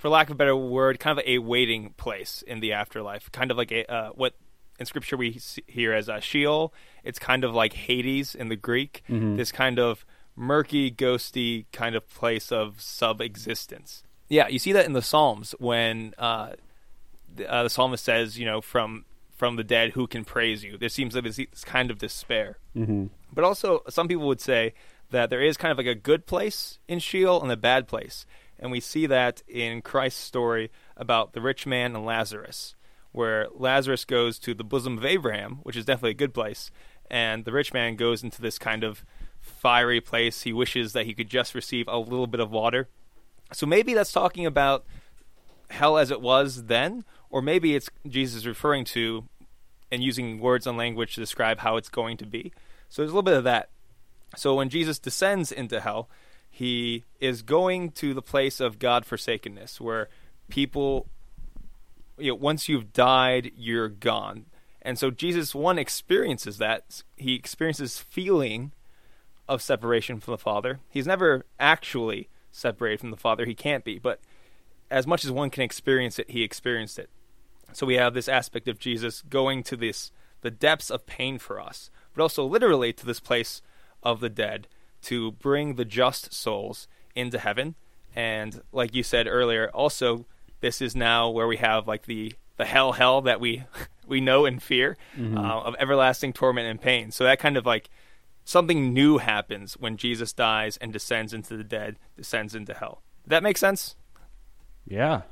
for 0.00 0.08
lack 0.08 0.28
of 0.28 0.32
a 0.32 0.34
better 0.36 0.56
word, 0.56 0.98
kind 0.98 1.18
of 1.18 1.24
a 1.26 1.38
waiting 1.38 1.92
place 1.98 2.42
in 2.46 2.60
the 2.60 2.72
afterlife, 2.72 3.30
kind 3.32 3.50
of 3.50 3.58
like 3.58 3.70
a 3.70 3.84
uh, 3.92 4.10
what 4.14 4.34
in 4.78 4.86
Scripture 4.86 5.18
we 5.18 5.38
hear 5.66 5.92
as 5.92 6.08
a 6.08 6.22
Sheol. 6.22 6.72
It's 7.04 7.18
kind 7.18 7.44
of 7.44 7.54
like 7.54 7.74
Hades 7.74 8.34
in 8.34 8.48
the 8.48 8.56
Greek. 8.56 9.02
This 9.36 9.52
kind 9.52 9.78
of 9.78 10.06
murky, 10.34 10.90
ghosty 10.90 11.66
kind 11.70 11.94
of 11.94 12.08
place 12.08 12.50
of 12.50 12.80
sub-existence. 12.80 14.02
Yeah, 14.28 14.48
you 14.48 14.58
see 14.58 14.72
that 14.72 14.86
in 14.86 14.94
the 14.94 15.02
Psalms 15.02 15.54
when 15.58 16.14
uh, 16.16 16.52
the, 17.34 17.52
uh, 17.52 17.64
the 17.64 17.70
psalmist 17.70 18.02
says, 18.02 18.38
you 18.38 18.46
know, 18.46 18.62
from 18.62 19.04
from 19.36 19.56
the 19.56 19.64
dead 19.64 19.92
who 19.92 20.06
can 20.06 20.24
praise 20.24 20.64
you. 20.64 20.78
There 20.78 20.88
seems 20.88 21.14
like 21.14 21.24
this, 21.24 21.36
this 21.36 21.64
kind 21.64 21.90
of 21.90 21.98
despair. 21.98 22.58
Mm-hmm. 22.74 23.06
But 23.32 23.44
also, 23.44 23.82
some 23.88 24.08
people 24.08 24.26
would 24.28 24.40
say 24.40 24.72
that 25.10 25.28
there 25.28 25.42
is 25.42 25.56
kind 25.58 25.72
of 25.72 25.78
like 25.78 25.86
a 25.86 25.94
good 25.94 26.26
place 26.26 26.78
in 26.88 27.00
Sheol 27.00 27.42
and 27.42 27.52
a 27.52 27.56
bad 27.56 27.86
place. 27.86 28.24
And 28.60 28.70
we 28.70 28.78
see 28.78 29.06
that 29.06 29.42
in 29.48 29.82
Christ's 29.82 30.22
story 30.22 30.70
about 30.96 31.32
the 31.32 31.40
rich 31.40 31.66
man 31.66 31.96
and 31.96 32.04
Lazarus, 32.04 32.76
where 33.10 33.48
Lazarus 33.52 34.04
goes 34.04 34.38
to 34.40 34.54
the 34.54 34.62
bosom 34.62 34.98
of 34.98 35.04
Abraham, 35.04 35.60
which 35.62 35.76
is 35.76 35.86
definitely 35.86 36.10
a 36.10 36.14
good 36.14 36.34
place, 36.34 36.70
and 37.10 37.44
the 37.44 37.52
rich 37.52 37.72
man 37.72 37.96
goes 37.96 38.22
into 38.22 38.40
this 38.40 38.58
kind 38.58 38.84
of 38.84 39.04
fiery 39.40 40.00
place. 40.00 40.42
He 40.42 40.52
wishes 40.52 40.92
that 40.92 41.06
he 41.06 41.14
could 41.14 41.30
just 41.30 41.54
receive 41.54 41.88
a 41.88 41.98
little 41.98 42.26
bit 42.26 42.40
of 42.40 42.50
water. 42.50 42.88
So 43.52 43.66
maybe 43.66 43.94
that's 43.94 44.12
talking 44.12 44.46
about 44.46 44.84
hell 45.70 45.98
as 45.98 46.10
it 46.10 46.20
was 46.20 46.66
then, 46.66 47.04
or 47.30 47.42
maybe 47.42 47.74
it's 47.74 47.88
Jesus 48.06 48.44
referring 48.44 48.84
to 48.86 49.24
and 49.90 50.04
using 50.04 50.38
words 50.38 50.66
and 50.66 50.78
language 50.78 51.14
to 51.14 51.20
describe 51.20 51.60
how 51.60 51.76
it's 51.76 51.88
going 51.88 52.16
to 52.18 52.26
be. 52.26 52.52
So 52.88 53.02
there's 53.02 53.10
a 53.10 53.14
little 53.14 53.22
bit 53.22 53.36
of 53.36 53.44
that. 53.44 53.70
So 54.36 54.54
when 54.54 54.68
Jesus 54.68 54.98
descends 54.98 55.50
into 55.50 55.80
hell, 55.80 56.08
he 56.50 57.04
is 57.20 57.42
going 57.42 57.92
to 57.92 58.12
the 58.12 58.20
place 58.20 58.60
of 58.60 58.78
God 58.78 59.06
forsakenness, 59.06 59.80
where 59.80 60.08
people, 60.48 61.06
you 62.18 62.32
know, 62.32 62.34
once 62.34 62.68
you've 62.68 62.92
died, 62.92 63.52
you're 63.56 63.88
gone. 63.88 64.46
And 64.82 64.98
so 64.98 65.10
Jesus, 65.10 65.54
one, 65.54 65.78
experiences 65.78 66.58
that. 66.58 67.02
He 67.16 67.34
experiences 67.34 67.98
feeling 67.98 68.72
of 69.48 69.62
separation 69.62 70.20
from 70.20 70.32
the 70.32 70.38
Father. 70.38 70.80
He's 70.88 71.06
never 71.06 71.44
actually 71.58 72.28
separated 72.50 73.00
from 73.00 73.10
the 73.10 73.16
Father. 73.16 73.46
He 73.46 73.54
can't 73.54 73.84
be. 73.84 73.98
But 73.98 74.20
as 74.90 75.06
much 75.06 75.24
as 75.24 75.30
one 75.30 75.50
can 75.50 75.62
experience 75.62 76.18
it, 76.18 76.30
he 76.30 76.42
experienced 76.42 76.98
it. 76.98 77.10
So 77.72 77.86
we 77.86 77.94
have 77.94 78.14
this 78.14 78.28
aspect 78.28 78.68
of 78.68 78.78
Jesus 78.78 79.22
going 79.22 79.62
to 79.64 79.76
this 79.76 80.10
the 80.42 80.50
depths 80.50 80.90
of 80.90 81.06
pain 81.06 81.38
for 81.38 81.60
us, 81.60 81.90
but 82.14 82.22
also 82.22 82.44
literally 82.44 82.92
to 82.94 83.04
this 83.06 83.20
place 83.20 83.60
of 84.02 84.20
the 84.20 84.30
dead 84.30 84.66
to 85.02 85.32
bring 85.32 85.74
the 85.74 85.84
just 85.84 86.32
souls 86.34 86.86
into 87.14 87.38
heaven. 87.38 87.74
And 88.14 88.60
like 88.72 88.94
you 88.94 89.02
said 89.02 89.26
earlier, 89.26 89.70
also 89.72 90.26
this 90.60 90.80
is 90.82 90.94
now 90.96 91.28
where 91.30 91.46
we 91.46 91.56
have 91.58 91.86
like 91.88 92.06
the 92.06 92.32
the 92.56 92.64
hell 92.66 92.92
hell 92.92 93.20
that 93.22 93.40
we 93.40 93.64
we 94.06 94.20
know 94.20 94.44
and 94.46 94.62
fear 94.62 94.96
Mm-hmm. 95.16 95.38
uh, 95.38 95.60
of 95.62 95.74
everlasting 95.78 96.32
torment 96.32 96.66
and 96.68 96.80
pain. 96.80 97.10
So 97.10 97.24
that 97.24 97.38
kind 97.38 97.56
of 97.56 97.64
like 97.64 97.88
something 98.44 98.92
new 98.92 99.18
happens 99.18 99.74
when 99.74 99.96
Jesus 99.96 100.32
dies 100.32 100.76
and 100.78 100.92
descends 100.92 101.32
into 101.32 101.56
the 101.56 101.64
dead, 101.64 101.96
descends 102.16 102.54
into 102.54 102.74
hell. 102.74 103.02
Did 103.24 103.30
that 103.30 103.42
make 103.42 103.56
sense? 103.58 103.94
Yeah. 104.86 105.22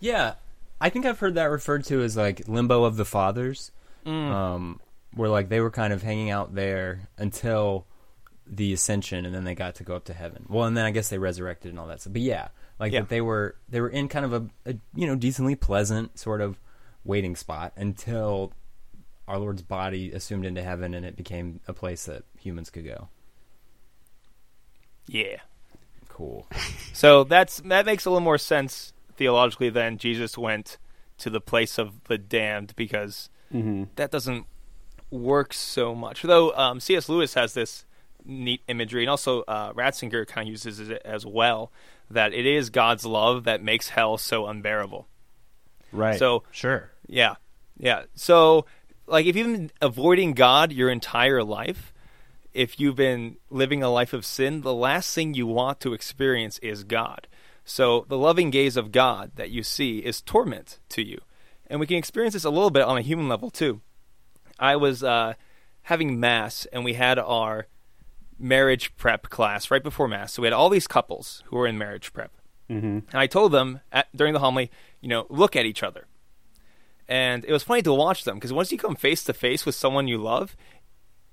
Yeah, 0.00 0.34
I 0.80 0.90
think 0.90 1.04
I've 1.06 1.18
heard 1.18 1.34
that 1.34 1.46
referred 1.50 1.84
to 1.86 2.02
as 2.02 2.16
like 2.16 2.46
limbo 2.46 2.84
of 2.84 2.96
the 2.96 3.04
fathers, 3.04 3.72
um, 4.06 4.80
where 5.12 5.28
like 5.28 5.48
they 5.48 5.60
were 5.60 5.72
kind 5.72 5.92
of 5.92 6.02
hanging 6.04 6.30
out 6.30 6.54
there 6.54 7.08
until 7.16 7.84
the 8.50 8.72
ascension, 8.72 9.24
and 9.26 9.34
then 9.34 9.44
they 9.44 9.54
got 9.54 9.74
to 9.76 9.84
go 9.84 9.94
up 9.96 10.04
to 10.06 10.12
heaven. 10.14 10.46
Well, 10.48 10.64
and 10.66 10.76
then 10.76 10.84
I 10.84 10.90
guess 10.90 11.08
they 11.08 11.18
resurrected 11.18 11.70
and 11.70 11.78
all 11.78 11.86
that 11.88 12.00
stuff. 12.00 12.12
But 12.14 12.22
yeah, 12.22 12.48
like 12.80 12.92
Yeah. 12.92 13.00
that 13.00 13.08
they 13.08 13.20
were 13.20 13.56
they 13.68 13.80
were 13.80 13.88
in 13.90 14.08
kind 14.08 14.24
of 14.24 14.32
a, 14.32 14.46
a 14.70 14.74
you 14.94 15.06
know 15.06 15.14
decently 15.16 15.54
pleasant 15.54 16.18
sort 16.18 16.40
of 16.40 16.58
waiting 17.04 17.36
spot 17.36 17.72
until 17.76 18.52
our 19.26 19.38
Lord's 19.38 19.62
body 19.62 20.10
assumed 20.12 20.46
into 20.46 20.62
heaven, 20.62 20.94
and 20.94 21.04
it 21.04 21.14
became 21.16 21.60
a 21.68 21.72
place 21.74 22.06
that 22.06 22.24
humans 22.38 22.70
could 22.70 22.84
go. 22.86 23.08
Yeah. 25.06 25.36
Cool. 26.08 26.46
So 26.94 27.22
that's 27.22 27.60
that 27.60 27.86
makes 27.86 28.06
a 28.06 28.10
little 28.10 28.24
more 28.24 28.38
sense 28.38 28.92
theologically 29.16 29.70
than 29.70 29.98
Jesus 29.98 30.36
went 30.36 30.78
to 31.18 31.30
the 31.30 31.40
place 31.40 31.78
of 31.78 32.02
the 32.04 32.18
damned 32.18 32.72
because 32.76 33.30
Mm-hmm. 33.54 33.84
that 33.96 34.10
doesn't 34.10 34.44
work 35.10 35.54
so 35.54 35.94
much. 35.94 36.22
Though 36.22 36.52
um, 36.56 36.80
C.S. 36.80 37.08
Lewis 37.08 37.32
has 37.34 37.54
this 37.54 37.86
neat 38.28 38.62
imagery, 38.68 39.02
and 39.02 39.10
also 39.10 39.42
uh, 39.42 39.72
Ratzinger 39.72 40.26
kind 40.26 40.46
of 40.46 40.52
uses 40.52 40.78
it 40.78 41.02
as 41.04 41.26
well. 41.26 41.72
That 42.10 42.32
it 42.32 42.46
is 42.46 42.70
God's 42.70 43.04
love 43.04 43.44
that 43.44 43.62
makes 43.62 43.90
hell 43.90 44.16
so 44.18 44.46
unbearable. 44.46 45.08
Right. 45.92 46.18
So- 46.18 46.44
sure. 46.50 46.90
Yeah, 47.06 47.36
yeah. 47.78 48.04
So, 48.14 48.66
like, 49.06 49.26
if 49.26 49.34
you've 49.34 49.46
been 49.46 49.70
avoiding 49.80 50.32
God 50.34 50.72
your 50.72 50.90
entire 50.90 51.42
life, 51.42 51.92
if 52.52 52.78
you've 52.78 52.96
been 52.96 53.36
living 53.50 53.82
a 53.82 53.90
life 53.90 54.12
of 54.12 54.24
sin, 54.26 54.60
the 54.60 54.74
last 54.74 55.14
thing 55.14 55.34
you 55.34 55.46
want 55.46 55.80
to 55.80 55.94
experience 55.94 56.58
is 56.58 56.84
God. 56.84 57.26
So, 57.64 58.04
the 58.08 58.18
loving 58.18 58.50
gaze 58.50 58.76
of 58.76 58.92
God 58.92 59.32
that 59.36 59.50
you 59.50 59.62
see 59.62 59.98
is 59.98 60.20
torment 60.22 60.78
to 60.90 61.02
you. 61.02 61.20
And 61.66 61.80
we 61.80 61.86
can 61.86 61.96
experience 61.96 62.34
this 62.34 62.44
a 62.44 62.50
little 62.50 62.70
bit 62.70 62.82
on 62.82 62.96
a 62.96 63.02
human 63.02 63.28
level, 63.28 63.50
too. 63.50 63.80
I 64.58 64.76
was 64.76 65.04
uh, 65.04 65.34
having 65.82 66.18
Mass, 66.18 66.66
and 66.72 66.84
we 66.84 66.94
had 66.94 67.18
our 67.18 67.66
marriage 68.38 68.94
prep 68.96 69.28
class 69.30 69.70
right 69.70 69.82
before 69.82 70.08
Mass. 70.08 70.32
So, 70.34 70.42
we 70.42 70.46
had 70.46 70.52
all 70.52 70.68
these 70.68 70.86
couples 70.86 71.42
who 71.46 71.56
were 71.56 71.66
in 71.66 71.78
marriage 71.78 72.12
prep. 72.12 72.32
Mm-hmm. 72.70 72.86
And 72.86 73.14
I 73.14 73.26
told 73.26 73.52
them 73.52 73.80
at, 73.90 74.14
during 74.14 74.34
the 74.34 74.40
homily, 74.40 74.70
you 75.00 75.08
know, 75.08 75.26
look 75.30 75.56
at 75.56 75.64
each 75.66 75.82
other. 75.82 76.06
And 77.08 77.44
it 77.46 77.52
was 77.52 77.62
funny 77.62 77.80
to 77.82 77.94
watch 77.94 78.24
them 78.24 78.36
because 78.36 78.52
once 78.52 78.70
you 78.70 78.76
come 78.78 78.94
face 78.94 79.24
to 79.24 79.32
face 79.32 79.64
with 79.64 79.74
someone 79.74 80.08
you 80.08 80.18
love, 80.18 80.54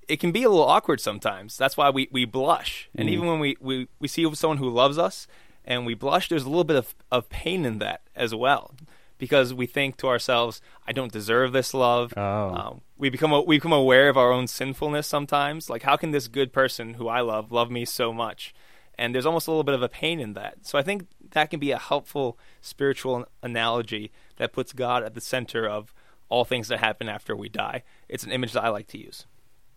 it 0.08 0.18
can 0.18 0.32
be 0.32 0.42
a 0.42 0.48
little 0.48 0.64
awkward 0.64 1.00
sometimes. 1.00 1.56
That's 1.58 1.76
why 1.76 1.90
we, 1.90 2.08
we 2.10 2.24
blush. 2.24 2.88
And 2.94 3.08
Mhm. 3.08 3.12
even 3.12 3.26
when 3.26 3.40
we, 3.40 3.56
we, 3.60 3.88
we 3.98 4.08
see 4.08 4.32
someone 4.34 4.56
who 4.58 4.70
loves 4.70 4.96
us 4.96 5.26
and 5.64 5.84
we 5.84 5.92
blush, 5.94 6.28
there's 6.30 6.44
a 6.44 6.48
little 6.48 6.64
bit 6.64 6.76
of, 6.76 6.94
of 7.12 7.28
pain 7.28 7.66
in 7.66 7.78
that 7.80 8.00
as 8.14 8.34
well. 8.34 8.74
Because 9.18 9.52
we 9.52 9.66
think 9.66 9.96
to 9.98 10.08
ourselves, 10.08 10.60
I 10.86 10.92
don't 10.92 11.12
deserve 11.12 11.52
this 11.52 11.74
love. 11.74 12.14
Oh. 12.16 12.48
Um, 12.54 12.80
we 12.98 13.10
become 13.10 13.30
we 13.46 13.56
become 13.56 13.72
aware 13.72 14.08
of 14.08 14.16
our 14.16 14.32
own 14.32 14.46
sinfulness 14.46 15.06
sometimes. 15.06 15.68
Like, 15.68 15.82
how 15.82 15.96
can 15.96 16.10
this 16.10 16.28
good 16.28 16.52
person 16.52 16.94
who 16.94 17.08
I 17.08 17.20
love 17.20 17.52
love 17.52 17.70
me 17.70 17.84
so 17.84 18.12
much? 18.12 18.54
And 18.98 19.14
there's 19.14 19.26
almost 19.26 19.46
a 19.46 19.50
little 19.50 19.64
bit 19.64 19.74
of 19.74 19.82
a 19.82 19.88
pain 19.88 20.20
in 20.20 20.32
that. 20.32 20.66
So 20.66 20.78
I 20.78 20.82
think 20.82 21.06
that 21.32 21.50
can 21.50 21.60
be 21.60 21.70
a 21.70 21.78
helpful 21.78 22.38
spiritual 22.62 23.26
analogy 23.42 24.10
that 24.36 24.54
puts 24.54 24.72
God 24.72 25.02
at 25.02 25.14
the 25.14 25.20
center 25.20 25.68
of 25.68 25.92
all 26.28 26.44
things 26.44 26.68
that 26.68 26.80
happen 26.80 27.08
after 27.08 27.36
we 27.36 27.48
die. 27.48 27.82
It's 28.08 28.24
an 28.24 28.32
image 28.32 28.52
that 28.52 28.64
I 28.64 28.70
like 28.70 28.86
to 28.88 28.98
use. 28.98 29.26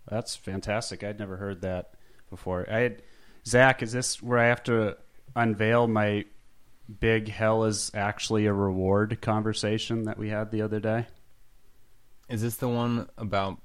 That's 0.07 0.35
fantastic. 0.35 1.03
I'd 1.03 1.19
never 1.19 1.37
heard 1.37 1.61
that 1.61 1.93
before. 2.29 2.65
I 2.71 2.79
had 2.79 3.01
Zach. 3.45 3.83
Is 3.83 3.91
this 3.91 4.21
where 4.21 4.39
I 4.39 4.47
have 4.47 4.63
to 4.63 4.97
unveil 5.35 5.87
my 5.87 6.25
big 6.99 7.27
hell 7.27 7.65
is 7.65 7.91
actually 7.93 8.45
a 8.45 8.53
reward 8.53 9.21
conversation 9.21 10.03
that 10.03 10.17
we 10.17 10.29
had 10.29 10.51
the 10.51 10.61
other 10.61 10.79
day? 10.79 11.07
Is 12.29 12.41
this 12.41 12.55
the 12.55 12.69
one 12.69 13.09
about? 13.17 13.57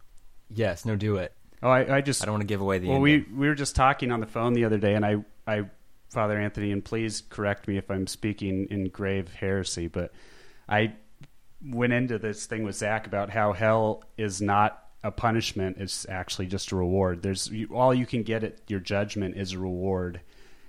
Yes. 0.51 0.85
No. 0.85 0.97
Do 0.97 1.17
it. 1.17 1.33
Oh, 1.63 1.71
I, 1.71 1.97
I 1.97 2.01
just 2.03 2.23
I 2.23 2.27
don't 2.27 2.35
want 2.35 2.43
to 2.43 2.47
give 2.47 2.61
away 2.61 2.79
the. 2.79 2.89
well, 2.89 3.01
we 3.01 3.21
we 3.35 3.49
were 3.49 3.55
just 3.55 3.75
talking 3.75 4.13
on 4.13 4.21
the 4.21 4.27
phone 4.27 4.53
the 4.53 4.65
other 4.65 4.77
day, 4.79 4.95
and 4.95 5.05
I, 5.05 5.25
I, 5.47 5.65
Father 6.11 6.39
Anthony, 6.39 6.73
and 6.73 6.85
please 6.85 7.23
correct 7.31 7.67
me 7.67 7.79
if 7.79 7.91
I'm 7.91 8.07
speaking 8.07 8.67
in 8.71 8.89
grave 8.91 9.33
heresy, 9.33 9.89
but 9.89 10.13
I 10.69 10.95
went 11.65 11.95
into 11.95 12.19
this 12.19 12.45
thing 12.45 12.65
with 12.65 12.77
Zach 12.77 13.07
about 13.07 13.31
how 13.31 13.55
hell 13.55 14.05
is 14.19 14.43
not 14.43 14.83
a 15.03 15.11
punishment; 15.11 15.79
it's 15.81 16.07
actually 16.09 16.47
just 16.47 16.71
a 16.71 16.77
reward. 16.77 17.23
There's 17.23 17.49
you, 17.49 17.69
all 17.75 17.95
you 17.95 18.05
can 18.05 18.25
get 18.25 18.45
at 18.45 18.59
your 18.69 18.81
judgment 18.81 19.37
is 19.39 19.55
a 19.55 19.59
reward, 19.59 20.21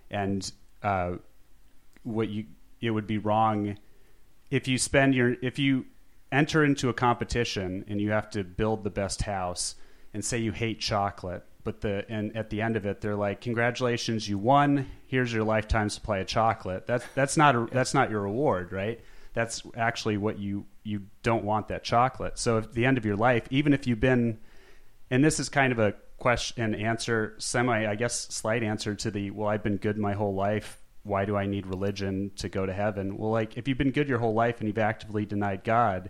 and 0.10 0.50
uh, 0.82 1.16
what 2.04 2.30
you 2.30 2.46
it 2.80 2.92
would 2.92 3.08
be 3.08 3.18
wrong 3.18 3.78
if 4.50 4.68
you 4.68 4.78
spend 4.78 5.14
your 5.14 5.36
if 5.42 5.60
you 5.60 5.86
enter 6.32 6.64
into 6.64 6.90
a 6.90 6.94
competition 6.94 7.86
and 7.88 8.02
you 8.02 8.12
have 8.12 8.30
to 8.32 8.44
build 8.44 8.84
the 8.84 8.90
best 8.90 9.24
house 9.24 9.76
and 10.14 10.24
say 10.24 10.38
you 10.38 10.52
hate 10.52 10.80
chocolate 10.80 11.44
but 11.64 11.82
the 11.82 12.06
and 12.10 12.36
at 12.38 12.50
the 12.50 12.62
end 12.62 12.76
of 12.76 12.86
it 12.86 13.02
they're 13.02 13.16
like 13.16 13.42
congratulations 13.42 14.30
you 14.30 14.38
won. 14.38 14.88
Here's 15.08 15.34
your 15.34 15.44
lifetime 15.44 15.90
supply 15.90 16.20
of 16.20 16.28
chocolate. 16.28 16.86
That's 16.86 17.06
that's 17.16 17.38
not 17.38 17.56
a, 17.56 17.68
that's 17.72 17.94
not 17.94 18.10
your 18.10 18.22
reward 18.22 18.72
right? 18.72 19.00
That's 19.34 19.64
actually 19.76 20.18
what 20.18 20.40
you 20.40 20.66
you 20.84 21.04
don't 21.24 21.44
want 21.44 21.68
that 21.70 21.84
chocolate. 21.84 22.38
So 22.38 22.60
at 22.60 22.74
the 22.74 22.86
end 22.86 22.98
of 22.98 23.06
your 23.06 23.16
life 23.16 23.48
even 23.50 23.74
if 23.74 23.88
you've 23.88 24.00
been 24.00 24.40
and 25.10 25.24
this 25.24 25.40
is 25.40 25.50
kind 25.50 25.72
of 25.72 25.80
a 25.80 25.96
question 26.18 26.64
and 26.64 26.76
answer 26.76 27.36
semi 27.38 27.86
i 27.86 27.94
guess 27.94 28.28
slight 28.34 28.64
answer 28.64 28.96
to 28.96 29.12
the 29.12 29.32
well 29.32 29.50
i've 29.50 29.64
been 29.64 29.78
good 29.78 29.98
my 29.98 30.14
whole 30.14 30.34
life 30.34 30.82
why 31.06 31.24
do 31.24 31.38
i 31.38 31.46
need 31.46 31.68
religion 31.68 32.32
to 32.36 32.50
go 32.50 32.66
to 32.66 32.74
heaven? 32.74 33.18
Well 33.18 33.32
like 33.32 33.58
if 33.58 33.68
you've 33.68 33.78
been 33.78 33.92
good 33.92 34.10
your 34.10 34.20
whole 34.20 34.34
life 34.34 34.60
and 34.60 34.68
you've 34.68 34.78
actively 34.78 35.26
denied 35.26 35.64
god 35.64 36.10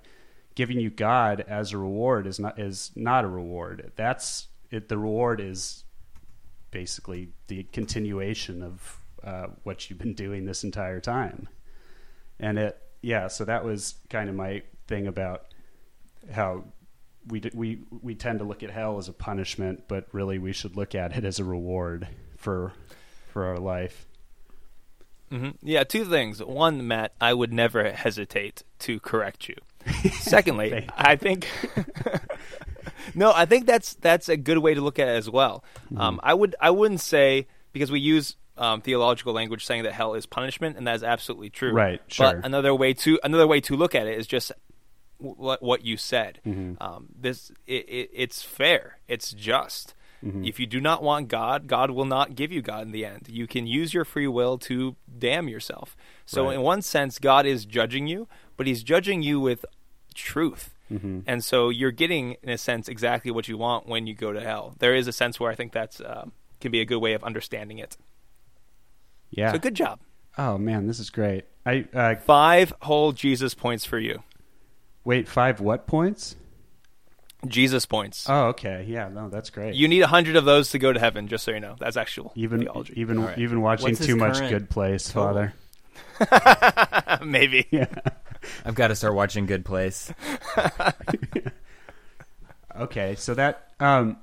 giving 0.56 0.80
you 0.80 0.90
god 0.90 1.44
as 1.48 1.74
a 1.74 1.78
reward 1.78 2.26
is 2.26 2.40
not 2.40 2.58
is 2.58 2.92
not 2.96 3.26
a 3.26 3.28
reward. 3.28 3.92
That's 3.96 4.48
it 4.72 4.90
the 4.90 4.98
reward 4.98 5.42
is 5.42 5.84
basically 6.72 7.30
the 7.48 7.64
continuation 7.64 8.64
of 8.64 9.00
uh, 9.24 9.48
what 9.64 9.90
you've 9.90 10.00
been 10.00 10.14
doing 10.14 10.46
this 10.46 10.64
entire 10.64 11.00
time. 11.00 11.48
And 12.40 12.58
it 12.58 12.82
yeah 13.02 13.28
so 13.28 13.46
that 13.46 13.64
was 13.64 13.96
kind 14.10 14.30
of 14.30 14.36
my 14.36 14.64
thing 14.88 15.08
about 15.08 15.46
how 16.32 16.64
we 17.28 17.42
we 17.54 17.82
we 18.02 18.16
tend 18.16 18.40
to 18.40 18.46
look 18.46 18.64
at 18.64 18.70
hell 18.70 18.98
as 18.98 19.10
a 19.10 19.14
punishment, 19.14 19.84
but 19.88 20.08
really 20.12 20.40
we 20.40 20.54
should 20.54 20.76
look 20.78 20.96
at 20.96 21.16
it 21.16 21.26
as 21.26 21.40
a 21.40 21.44
reward 21.44 22.08
for 22.38 22.72
for 23.32 23.46
our 23.46 23.58
life. 23.58 24.08
Hmm 25.30 25.50
Yeah, 25.62 25.84
two 25.84 26.06
things. 26.06 26.44
One, 26.44 26.88
Matt, 26.88 27.14
I 27.20 27.34
would 27.34 27.52
never 27.54 27.92
hesitate 27.92 28.64
to 28.80 29.00
correct 29.00 29.50
you. 29.50 29.56
Secondly, 30.20 30.88
I 30.98 31.16
think 31.16 31.48
no, 33.16 33.32
I 33.34 33.46
think 33.46 33.66
that's 33.66 33.94
that's 33.96 34.30
a 34.30 34.38
good 34.38 34.58
way 34.58 34.74
to 34.74 34.82
look 34.82 35.00
at 35.00 35.08
it 35.08 35.16
as 35.16 35.30
well. 35.30 35.64
Um, 35.96 36.20
I 36.24 36.34
would 36.34 36.56
I 36.60 36.72
wouldn't 36.72 37.02
say 37.02 37.48
because 37.72 37.92
we 37.92 38.00
use 38.00 38.36
um, 38.58 38.82
theological 38.82 39.34
language 39.34 39.66
saying 39.66 39.84
that 39.84 39.94
hell 39.94 40.14
is 40.14 40.26
punishment, 40.26 40.78
and 40.78 40.88
that 40.88 40.96
is 40.96 41.04
absolutely 41.04 41.50
true. 41.50 41.72
Right, 41.72 42.02
sure. 42.08 42.34
But 42.34 42.46
another 42.46 42.74
way 42.74 42.94
to 42.94 43.20
another 43.24 43.48
way 43.48 43.62
to 43.62 43.76
look 43.76 43.96
at 43.96 44.08
it 44.08 44.18
is 44.18 44.28
just 44.28 44.52
w- 45.20 45.36
what 45.36 45.62
what 45.62 45.86
you 45.86 45.98
said. 45.98 46.40
Mm-hmm. 46.46 46.82
Um, 46.82 47.08
this 47.20 47.52
it, 47.68 47.88
it, 47.90 48.10
it's 48.14 48.42
fair. 48.44 49.00
It's 49.08 49.32
just. 49.32 49.94
Mm-hmm. 50.26 50.46
If 50.46 50.60
you 50.60 50.66
do 50.66 50.82
not 50.82 51.04
want 51.04 51.28
God, 51.28 51.68
God 51.68 51.92
will 51.92 52.06
not 52.06 52.34
give 52.36 52.52
you 52.52 52.62
God 52.64 52.82
in 52.88 52.92
the 52.92 53.06
end. 53.06 53.28
You 53.30 53.46
can 53.46 53.68
use 53.68 53.94
your 53.94 54.06
free 54.06 54.28
will 54.28 54.58
to 54.60 54.96
damn 55.20 55.48
yourself. 55.48 55.96
So, 56.26 56.46
Right. 56.48 56.56
in 56.56 56.62
one 56.62 56.82
sense, 56.82 57.20
God 57.20 57.46
is 57.46 57.64
judging 57.66 58.08
you, 58.08 58.28
but 58.58 58.66
He's 58.66 58.82
judging 58.82 59.22
you 59.22 59.40
with 59.40 59.66
truth. 60.16 60.74
Mm-hmm. 60.92 61.20
And 61.28 61.44
so 61.44 61.70
you're 61.70 61.92
getting, 61.92 62.38
in 62.44 62.50
a 62.50 62.58
sense, 62.58 62.88
exactly 62.88 63.30
what 63.32 63.48
you 63.48 63.58
want 63.58 63.88
when 63.88 64.08
you 64.08 64.14
go 64.16 64.32
to 64.34 64.42
hell. 64.42 64.74
There 64.80 64.96
is 64.96 65.08
a 65.08 65.12
sense 65.14 65.40
where 65.40 65.52
I 65.52 65.56
think 65.56 65.74
that's 65.74 66.00
uh, 66.02 66.26
can 66.60 66.72
be 66.72 66.82
a 66.82 66.86
good 66.86 67.00
way 67.00 67.14
of 67.14 67.24
understanding 67.24 67.78
it. 67.80 67.98
Yeah. 69.30 69.52
So 69.52 69.60
good 69.60 69.76
job. 69.76 70.00
Oh 70.38 70.58
man, 70.58 70.88
this 70.88 71.00
is 71.00 71.10
great. 71.10 71.46
I 71.66 71.86
uh, 71.94 72.16
Five 72.16 72.74
whole 72.82 73.12
Jesus 73.12 73.54
points 73.54 73.86
for 73.86 74.00
you. 74.00 74.24
wait 75.04 75.28
five 75.28 75.60
what 75.60 75.88
points? 75.88 76.36
Jesus 77.50 77.86
points. 77.86 78.26
Oh, 78.30 78.48
okay. 78.48 78.86
Yeah, 78.88 79.10
no, 79.10 79.30
that's 79.30 79.50
great. 79.50 79.76
you 79.76 79.88
need 79.88 80.02
a 80.02 80.08
hundred 80.08 80.36
of 80.36 80.46
those 80.46 80.70
to 80.72 80.80
go 80.80 80.92
to 80.94 81.00
heaven. 81.00 81.28
Just 81.28 81.44
so 81.44 81.52
you 81.52 81.60
know, 81.60 81.76
that's 81.80 81.98
actual 81.98 82.32
even 82.36 82.62
theology. 82.62 82.94
even 82.96 83.18
All 83.20 83.26
right. 83.26 83.38
even 83.38 83.62
watching 83.62 83.90
What's 83.90 84.06
too 84.06 84.16
much 84.16 84.40
Good 84.40 84.70
Place, 84.70 85.10
total? 85.10 85.52
Father. 86.20 87.20
Maybe. 87.26 87.68
Yeah. 87.72 87.88
I've 88.66 88.76
got 88.76 88.90
to 88.90 88.96
start 88.96 89.16
watching 89.16 89.46
Good 89.46 89.66
Place. 89.66 90.14
Okay, 92.78 93.16
so 93.16 93.34
that 93.36 93.72
um, 93.80 94.18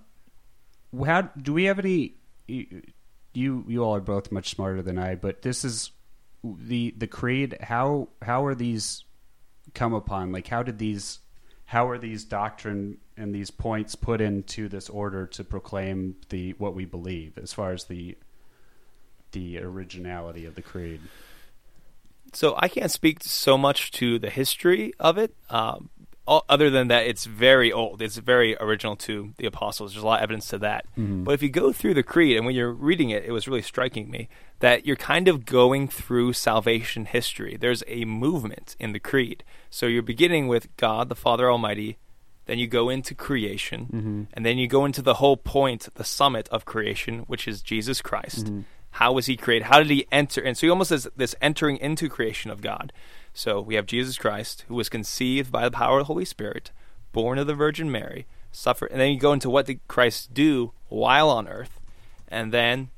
how 1.07 1.23
do 1.23 1.53
we 1.55 1.65
have 1.65 1.79
any? 1.79 2.15
You 2.47 2.83
you 3.35 3.83
all 3.83 3.97
are 3.97 4.01
both 4.01 4.31
much 4.31 4.51
smarter 4.51 4.83
than 4.83 4.99
I, 4.99 5.15
but 5.15 5.41
this 5.43 5.65
is 5.65 5.91
the 6.45 6.93
the 6.97 7.07
creed. 7.07 7.57
How 7.63 8.09
how 8.21 8.45
are 8.45 8.55
these 8.55 9.05
come 9.75 9.95
upon? 9.95 10.33
Like, 10.33 10.49
how 10.49 10.63
did 10.63 10.79
these? 10.79 11.21
How 11.65 11.89
are 11.89 11.97
these 11.97 12.25
doctrine 12.25 12.99
and 13.23 13.33
these 13.33 13.53
points 13.53 13.95
put 13.95 14.21
into 14.21 14.69
this 14.69 14.89
order 14.89 15.27
to 15.29 15.45
proclaim 15.45 16.17
the 16.29 16.53
what 16.59 16.75
we 16.75 16.85
believe 16.85 17.39
as 17.39 17.53
far 17.53 17.73
as 17.73 17.85
the 17.85 18.17
the 19.31 19.59
originality 19.61 20.45
of 20.45 20.57
the 20.57 20.63
creed? 20.63 21.01
So 22.33 22.55
I 22.59 22.69
can't 22.69 22.91
speak 22.91 23.23
so 23.23 23.57
much 23.57 23.93
to 23.93 24.19
the 24.19 24.31
history 24.31 24.93
of 24.99 25.19
it, 25.19 25.35
um, 25.51 25.91
other 26.27 26.69
than 26.71 26.89
that 26.89 27.07
it's 27.07 27.27
very 27.27 27.73
old. 27.73 28.03
It's 28.03 28.17
very 28.17 28.57
original 28.57 28.97
to 28.97 29.35
the 29.37 29.47
apostles. 29.47 29.93
There's 29.93 30.03
a 30.03 30.07
lot 30.07 30.19
of 30.19 30.25
evidence 30.25 30.49
to 30.49 30.59
that. 30.59 30.87
But 31.25 31.33
if 31.33 31.43
you 31.43 31.49
go 31.49 31.73
through 31.73 31.95
the 31.95 32.03
creed, 32.03 32.37
and 32.37 32.45
when 32.45 32.55
you're 32.55 32.73
reading 32.73 33.11
it, 33.11 33.25
it 33.25 33.33
was 33.33 33.47
really 33.47 33.63
striking 33.63 34.11
me 34.11 34.29
that 34.61 34.87
you're 34.87 34.97
kind 34.97 35.29
of 35.29 35.45
going 35.45 35.89
through 35.89 36.33
salvation 36.33 37.05
history. 37.05 37.57
There's 37.57 37.83
a 37.87 38.05
movement 38.05 38.77
in 38.79 38.93
the 38.93 39.01
creed. 39.01 39.45
So 39.71 39.87
you're 39.87 40.03
beginning 40.03 40.49
with 40.49 40.75
God, 40.77 41.09
the 41.09 41.15
Father 41.15 41.51
Almighty. 41.51 41.99
Then 42.47 42.59
you 42.59 42.67
go 42.67 42.89
into 42.89 43.15
creation, 43.15 43.87
mm-hmm. 43.87 44.23
and 44.35 44.45
then 44.45 44.59
you 44.59 44.67
go 44.67 44.85
into 44.85 45.03
the 45.03 45.15
whole 45.15 45.37
point, 45.37 45.89
the 45.95 46.05
summit 46.05 46.49
of 46.49 46.65
creation, 46.65 47.21
which 47.21 47.47
is 47.47 47.63
Jesus 47.63 48.03
Christ. 48.03 48.47
Mm-hmm. 48.47 48.61
How 48.97 49.13
was 49.13 49.27
he 49.27 49.37
created? 49.37 49.67
How 49.67 49.79
did 49.79 49.91
he 49.91 50.07
enter? 50.13 50.41
And 50.43 50.57
so 50.57 50.67
he 50.67 50.71
almost 50.71 50.91
says 50.91 51.09
this 51.17 51.35
entering 51.41 51.79
into 51.79 52.09
creation 52.09 52.51
of 52.51 52.61
God. 52.61 52.93
So 53.33 53.61
we 53.61 53.77
have 53.77 53.87
Jesus 53.87 54.19
Christ, 54.19 54.65
who 54.69 54.75
was 54.75 54.89
conceived 54.89 55.51
by 55.51 55.65
the 55.65 55.71
power 55.71 55.99
of 55.99 56.03
the 56.03 56.13
Holy 56.13 56.27
Spirit, 56.27 56.73
born 57.13 57.39
of 57.39 57.47
the 57.47 57.55
Virgin 57.55 57.91
Mary, 57.91 58.27
suffered, 58.51 58.91
and 58.91 59.01
then 59.01 59.11
you 59.11 59.19
go 59.19 59.33
into 59.33 59.49
what 59.49 59.67
did 59.67 59.81
Christ 59.89 60.35
do 60.35 60.73
while 60.89 61.31
on 61.31 61.49
earth, 61.49 61.81
and 62.29 62.53
then 62.53 62.91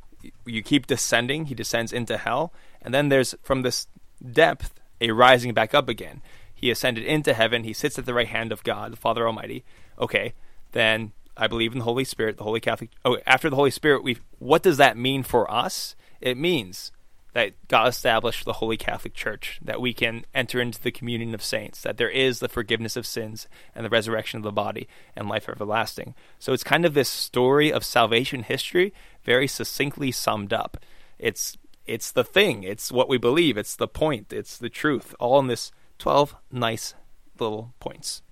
you 0.44 0.62
keep 0.62 0.86
descending. 0.86 1.46
He 1.46 1.54
descends 1.54 1.92
into 1.92 2.16
hell, 2.16 2.52
and 2.82 2.92
then 2.92 3.08
there's 3.08 3.34
from 3.42 3.62
this 3.62 3.87
depth 4.33 4.80
a 5.00 5.12
rising 5.12 5.54
back 5.54 5.74
up 5.74 5.88
again. 5.88 6.22
He 6.64 6.70
ascended 6.70 7.05
into 7.05 7.35
heaven. 7.35 7.64
He 7.64 7.74
sits 7.74 7.98
at 7.98 8.07
the 8.07 8.14
right 8.14 8.27
hand 8.27 8.50
of 8.50 8.64
God, 8.64 8.94
the 8.94 8.96
Father 8.96 9.27
Almighty. 9.27 9.66
Okay, 9.98 10.33
then 10.72 11.12
I 11.37 11.46
believe 11.46 11.72
in 11.72 11.79
the 11.81 11.85
Holy 11.85 12.05
Spirit, 12.05 12.38
the 12.38 12.44
Holy 12.44 12.59
Catholic. 12.59 12.88
Oh, 13.05 13.18
after 13.27 13.50
the 13.50 13.57
Holy 13.57 13.70
Spirit, 13.70 14.03
we 14.03 14.16
what 14.38 14.62
does 14.62 14.79
that 14.79 14.96
mean 14.96 15.24
for 15.24 15.50
us? 15.53 15.94
It 16.22 16.38
means 16.38 16.90
that 17.35 17.53
God 17.68 17.88
established 17.88 18.46
the 18.46 18.55
Holy 18.55 18.79
Catholic 18.79 19.12
Church, 19.12 19.61
that 19.62 19.79
we 19.79 19.92
can 19.92 20.24
enter 20.35 20.59
into 20.59 20.81
the 20.81 20.90
communion 20.90 21.35
of 21.35 21.44
saints, 21.44 21.83
that 21.83 21.98
there 21.98 22.09
is 22.09 22.38
the 22.38 22.48
forgiveness 22.48 22.96
of 22.96 23.07
sins 23.07 23.46
and 23.74 23.85
the 23.85 23.90
resurrection 23.90 24.38
of 24.38 24.44
the 24.44 24.50
body 24.50 24.88
and 25.14 25.29
life 25.29 25.50
everlasting. 25.50 26.14
So 26.38 26.55
it's 26.55 26.64
kind 26.64 26.87
of 26.87 26.94
this 26.94 27.11
story 27.11 27.70
of 27.70 27.85
salvation 27.85 28.42
history, 28.42 28.94
very 29.22 29.46
succinctly 29.46 30.12
summed 30.12 30.55
up. 30.55 30.79
It's 31.18 31.59
it's 31.87 32.11
the 32.11 32.24
thing, 32.24 32.62
it's 32.62 32.90
what 32.90 33.11
we 33.11 33.18
believe, 33.18 33.59
it's 33.59 33.77
the 33.77 33.87
point, 33.87 34.33
it's 34.33 34.57
the 34.57 34.70
truth, 34.70 35.14
all 35.20 35.38
in 35.38 35.48
this 35.48 35.70
twelve 35.98 36.35
nice 36.50 36.94
little 37.38 37.74
points. 37.80 38.22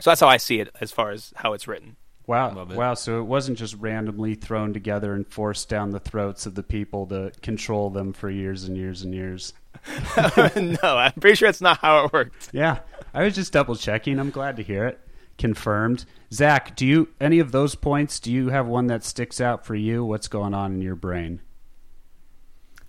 So 0.00 0.10
that's 0.10 0.20
how 0.20 0.28
I 0.28 0.36
see 0.36 0.60
it 0.60 0.70
as 0.80 0.92
far 0.92 1.10
as 1.10 1.32
how 1.36 1.52
it's 1.52 1.66
written. 1.66 1.96
Wow. 2.28 2.54
Love 2.54 2.70
it. 2.70 2.76
Wow. 2.76 2.94
So 2.94 3.20
it 3.20 3.24
wasn't 3.24 3.58
just 3.58 3.74
randomly 3.76 4.34
thrown 4.34 4.74
together 4.74 5.14
and 5.14 5.26
forced 5.26 5.70
down 5.70 5.90
the 5.90 5.98
throats 5.98 6.44
of 6.44 6.54
the 6.54 6.62
people 6.62 7.06
to 7.06 7.32
control 7.40 7.88
them 7.88 8.12
for 8.12 8.28
years 8.28 8.64
and 8.64 8.76
years 8.76 9.02
and 9.02 9.14
years. 9.14 9.54
no, 10.56 10.78
I'm 10.82 11.12
pretty 11.12 11.36
sure 11.36 11.48
that's 11.48 11.62
not 11.62 11.78
how 11.78 12.04
it 12.04 12.12
worked. 12.12 12.50
Yeah. 12.52 12.80
I 13.14 13.24
was 13.24 13.34
just 13.34 13.54
double 13.54 13.76
checking. 13.76 14.18
I'm 14.20 14.30
glad 14.30 14.56
to 14.56 14.62
hear 14.62 14.86
it. 14.86 15.00
Confirmed. 15.38 16.04
Zach, 16.30 16.76
do 16.76 16.84
you, 16.84 17.08
any 17.18 17.38
of 17.38 17.50
those 17.50 17.74
points, 17.74 18.20
do 18.20 18.30
you 18.30 18.50
have 18.50 18.66
one 18.66 18.88
that 18.88 19.04
sticks 19.04 19.40
out 19.40 19.64
for 19.64 19.74
you? 19.74 20.04
What's 20.04 20.28
going 20.28 20.52
on 20.52 20.72
in 20.74 20.82
your 20.82 20.96
brain? 20.96 21.40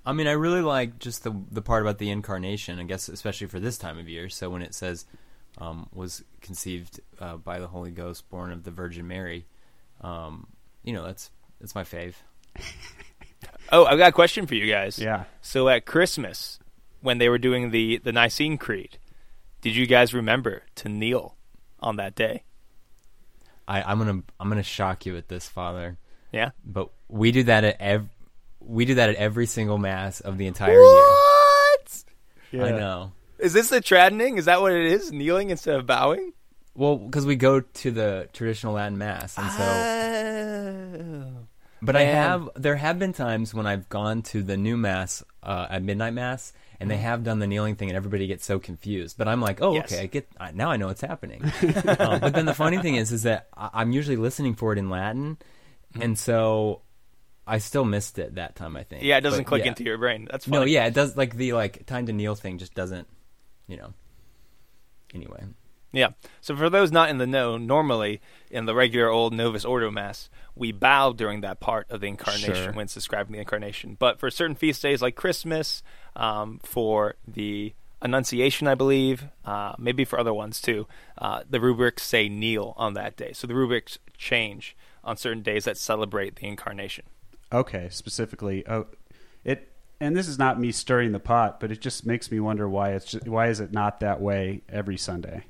I 0.09 0.13
mean, 0.13 0.27
I 0.27 0.31
really 0.31 0.61
like 0.61 0.97
just 0.99 1.23
the 1.23 1.33
the 1.51 1.61
part 1.61 1.83
about 1.83 1.99
the 1.99 2.09
incarnation. 2.09 2.79
I 2.79 2.83
guess 2.83 3.09
especially 3.09 3.47
for 3.47 3.59
this 3.59 3.77
time 3.77 3.99
of 3.99 4.09
year. 4.09 4.29
So 4.29 4.49
when 4.49 4.61
it 4.61 4.73
says 4.73 5.05
um, 5.59 5.87
was 5.93 6.23
conceived 6.41 6.99
uh, 7.19 7.37
by 7.37 7.59
the 7.59 7.67
Holy 7.67 7.91
Ghost, 7.91 8.29
born 8.29 8.51
of 8.51 8.63
the 8.63 8.71
Virgin 8.71 9.07
Mary, 9.07 9.45
um, 10.01 10.47
you 10.83 10.93
know 10.93 11.03
that's 11.03 11.29
that's 11.59 11.75
my 11.75 11.83
fave. 11.83 12.15
Oh, 13.71 13.85
I've 13.85 13.99
got 13.99 14.09
a 14.09 14.13
question 14.13 14.47
for 14.47 14.55
you 14.55 14.67
guys. 14.71 14.97
Yeah. 14.97 15.25
So 15.41 15.69
at 15.69 15.85
Christmas, 15.85 16.59
when 17.01 17.19
they 17.19 17.29
were 17.29 17.37
doing 17.37 17.69
the 17.69 17.97
the 17.97 18.11
Nicene 18.11 18.57
Creed, 18.57 18.97
did 19.61 19.75
you 19.75 19.85
guys 19.85 20.13
remember 20.13 20.63
to 20.75 20.89
kneel 20.89 21.35
on 21.79 21.97
that 21.97 22.15
day? 22.15 22.43
I, 23.67 23.83
I'm 23.83 23.99
gonna 23.99 24.23
I'm 24.39 24.49
gonna 24.49 24.63
shock 24.63 25.05
you 25.05 25.13
with 25.13 25.27
this, 25.27 25.47
Father. 25.47 25.97
Yeah. 26.31 26.49
But 26.65 26.89
we 27.07 27.31
do 27.31 27.43
that 27.43 27.63
at 27.63 27.77
ev- 27.79 28.09
we 28.59 28.85
do 28.85 28.95
that 28.95 29.09
at 29.09 29.15
every 29.15 29.45
single 29.45 29.77
mass 29.77 30.19
of 30.21 30.37
the 30.37 30.47
entire 30.47 30.73
year. 30.73 30.81
What? 30.81 32.03
I 32.53 32.71
know. 32.71 33.11
Is 33.37 33.53
this 33.53 33.69
the 33.69 33.79
tradening? 33.81 34.37
Is 34.37 34.45
that 34.45 34.61
what 34.61 34.73
it 34.73 34.85
is? 34.85 35.11
Kneeling 35.11 35.49
instead 35.49 35.75
of 35.75 35.85
bowing? 35.85 36.33
Well, 36.75 36.97
because 36.97 37.25
we 37.25 37.35
go 37.35 37.61
to 37.61 37.91
the 37.91 38.29
traditional 38.33 38.73
Latin 38.73 38.97
mass, 38.97 39.37
and 39.37 39.51
so. 39.51 39.63
Oh. 39.63 41.45
But 41.81 41.95
I 41.95 42.01
have 42.01 42.49
there 42.55 42.75
have 42.75 42.99
been 42.99 43.13
times 43.13 43.53
when 43.53 43.65
I've 43.65 43.87
gone 43.87 44.21
to 44.23 44.43
the 44.43 44.57
new 44.57 44.75
mass 44.75 45.23
uh, 45.41 45.67
at 45.69 45.81
midnight 45.83 46.13
mass, 46.13 46.51
and 46.79 46.91
they 46.91 46.97
have 46.97 47.23
done 47.23 47.39
the 47.39 47.47
kneeling 47.47 47.75
thing, 47.75 47.89
and 47.89 47.95
everybody 47.95 48.27
gets 48.27 48.45
so 48.45 48.59
confused. 48.59 49.17
But 49.17 49.27
I'm 49.29 49.39
like, 49.41 49.61
oh, 49.61 49.73
Yes. 49.73 49.91
okay, 49.91 50.03
I 50.03 50.05
get 50.07 50.27
I, 50.39 50.51
now 50.51 50.71
I 50.71 50.77
know 50.77 50.87
what's 50.87 51.01
happening. 51.01 51.43
um, 51.43 51.51
but 52.19 52.33
then 52.33 52.45
the 52.45 52.53
funny 52.53 52.79
thing 52.79 52.95
is, 52.95 53.11
is 53.13 53.23
that 53.23 53.47
I, 53.55 53.69
I'm 53.73 53.91
usually 53.93 54.17
listening 54.17 54.55
for 54.55 54.73
it 54.73 54.77
in 54.79 54.89
Latin, 54.89 55.37
and 55.99 56.17
so 56.19 56.81
I 57.49 57.57
still 57.57 57.85
missed 57.85 58.19
it 58.19 58.35
that 58.35 58.55
time. 58.55 58.77
I 58.77 58.83
think. 58.83 59.03
Yeah, 59.03 59.17
it 59.17 59.21
doesn't 59.21 59.43
But, 59.43 59.49
click 59.49 59.63
yeah. 59.63 59.69
into 59.69 59.83
your 59.83 59.97
brain. 59.97 60.27
That's 60.29 60.47
No, 60.47 60.63
yeah, 60.63 60.85
it 60.85 60.93
does. 60.93 61.17
Like 61.17 61.35
the 61.35 61.53
like 61.53 61.85
time 61.85 62.05
to 62.05 62.13
kneel 62.13 62.35
thing 62.35 62.57
just 62.57 62.73
doesn't, 62.73 63.07
you 63.67 63.77
know. 63.77 63.93
Anyway, 65.13 65.43
Yeah. 65.91 66.09
So 66.41 66.55
for 66.55 66.69
those 66.69 66.91
not 66.91 67.09
in 67.09 67.17
the 67.17 67.25
know, 67.25 67.57
normally 67.57 68.21
in 68.51 68.65
the 68.65 68.75
regular 68.75 69.09
old 69.09 69.33
Novus 69.33 69.65
Ordo 69.65 69.89
Mass, 69.89 70.29
we 70.55 70.71
bow 70.71 71.13
during 71.13 71.41
that 71.41 71.59
part 71.59 71.89
of 71.89 72.01
the 72.01 72.07
incarnation 72.07 72.53
Sure. 72.53 72.71
when 72.73 72.83
it's 72.85 72.93
describing 72.93 73.33
the 73.33 73.39
incarnation. 73.39 73.95
But 73.97 74.19
for 74.19 74.29
certain 74.29 74.55
feast 74.55 74.83
days 74.83 75.01
like 75.01 75.15
Christmas, 75.15 75.81
um, 76.15 76.59
for 76.63 77.15
the 77.27 77.73
Annunciation, 78.01 78.67
I 78.67 78.75
believe, 78.75 79.25
uh, 79.43 79.73
maybe 79.77 80.05
for 80.05 80.19
other 80.19 80.33
ones 80.33 80.61
too, 80.61 80.87
uh, 81.17 81.41
the 81.49 81.59
rubrics 81.59 82.03
say 82.03 82.29
kneel 82.29 82.73
on 82.77 82.93
that 82.93 83.17
day. 83.17 83.33
So 83.33 83.45
the 83.47 83.55
rubrics 83.55 83.97
change 84.17 84.77
on 85.03 85.17
certain 85.17 85.41
days 85.41 85.65
that 85.65 85.75
celebrate 85.77 86.35
the 86.37 86.47
incarnation. 86.47 87.05
Okay, 87.51 87.87
specifically, 87.89 88.67
oh, 88.67 88.87
it, 89.43 89.71
and 89.99 90.15
this 90.15 90.27
is 90.27 90.37
not 90.37 90.59
me 90.59 90.71
stirring 90.71 91.11
the 91.11 91.19
pot, 91.19 91.59
but 91.59 91.71
it 91.71 91.81
just 91.81 92.05
makes 92.05 92.31
me 92.31 92.39
wonder 92.39 92.69
why 92.69 92.91
it's 92.91 93.05
just, 93.05 93.27
why 93.27 93.47
is 93.47 93.59
it 93.59 93.71
not 93.71 93.99
that 94.01 94.21
way 94.21 94.61
every 94.69 94.97
Sunday? 94.97 95.45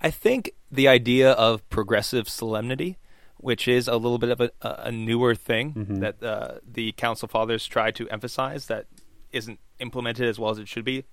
I 0.00 0.10
think 0.10 0.52
the 0.70 0.88
idea 0.88 1.32
of 1.32 1.68
progressive 1.68 2.28
solemnity, 2.28 2.98
which 3.38 3.66
is 3.66 3.88
a 3.88 3.96
little 3.96 4.18
bit 4.18 4.30
of 4.30 4.40
a, 4.40 4.50
a 4.62 4.92
newer 4.92 5.34
thing 5.34 5.72
that 6.00 6.22
uh, 6.22 6.58
the 6.66 6.92
Council 6.92 7.28
Fathers 7.28 7.66
try 7.66 7.90
to 7.92 8.08
emphasize 8.08 8.66
that 8.66 8.86
isn't 9.32 9.58
implemented 9.80 10.26
as 10.28 10.38
well 10.38 10.50
as 10.50 10.58
it 10.58 10.68
should 10.68 10.84
be, 10.84 11.04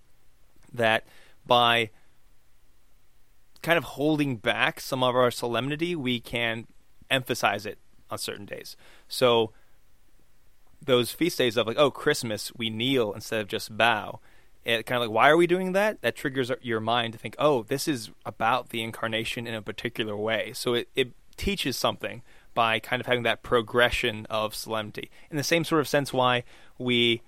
that 0.72 1.06
by 1.46 1.90
kind 3.62 3.78
of 3.78 3.84
holding 3.84 4.38
back 4.38 4.80
some 4.80 5.04
of 5.04 5.16
our 5.16 5.32
solemnity, 5.32 5.96
we 5.96 6.20
can 6.20 6.68
emphasize 7.10 7.66
it 7.66 7.78
on 8.14 8.18
certain 8.18 8.46
days. 8.46 8.78
So 9.08 9.52
those 10.82 11.12
feast 11.12 11.38
days 11.38 11.58
of 11.58 11.68
like, 11.68 11.78
oh, 11.78 11.92
Christmas, 11.92 12.52
we 12.56 12.70
kneel 12.70 13.14
instead 13.14 13.42
of 13.42 13.48
just 13.48 13.76
bow. 13.76 14.20
It 14.64 14.86
kind 14.86 15.02
of 15.02 15.10
like, 15.10 15.14
why 15.14 15.30
are 15.30 15.38
we 15.38 15.48
doing 15.48 15.74
that? 15.74 16.02
That 16.02 16.16
triggers 16.16 16.52
your 16.62 16.80
mind 16.80 17.14
to 17.14 17.20
think, 17.20 17.36
oh, 17.38 17.64
this 17.64 17.88
is 17.88 18.12
about 18.26 18.70
the 18.70 18.82
incarnation 18.82 19.46
in 19.46 19.54
a 19.54 19.62
particular 19.62 20.16
way. 20.16 20.52
So 20.54 20.74
it, 20.74 20.90
it 20.96 21.12
teaches 21.36 21.76
something 21.76 22.22
by 22.54 22.80
kind 22.80 23.00
of 23.00 23.08
having 23.08 23.24
that 23.24 23.44
progression 23.44 24.26
of 24.30 24.56
solemnity. 24.56 25.10
In 25.30 25.38
the 25.38 25.44
same 25.44 25.64
sort 25.64 25.82
of 25.82 25.88
sense, 25.88 26.14
why 26.14 26.44
we 26.78 27.22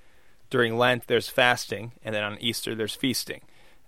during 0.50 0.78
Lent 0.78 1.08
there's 1.08 1.28
fasting, 1.28 1.94
and 2.04 2.14
then 2.14 2.24
on 2.24 2.38
Easter 2.40 2.76
there's 2.76 2.96
feasting, 2.96 3.42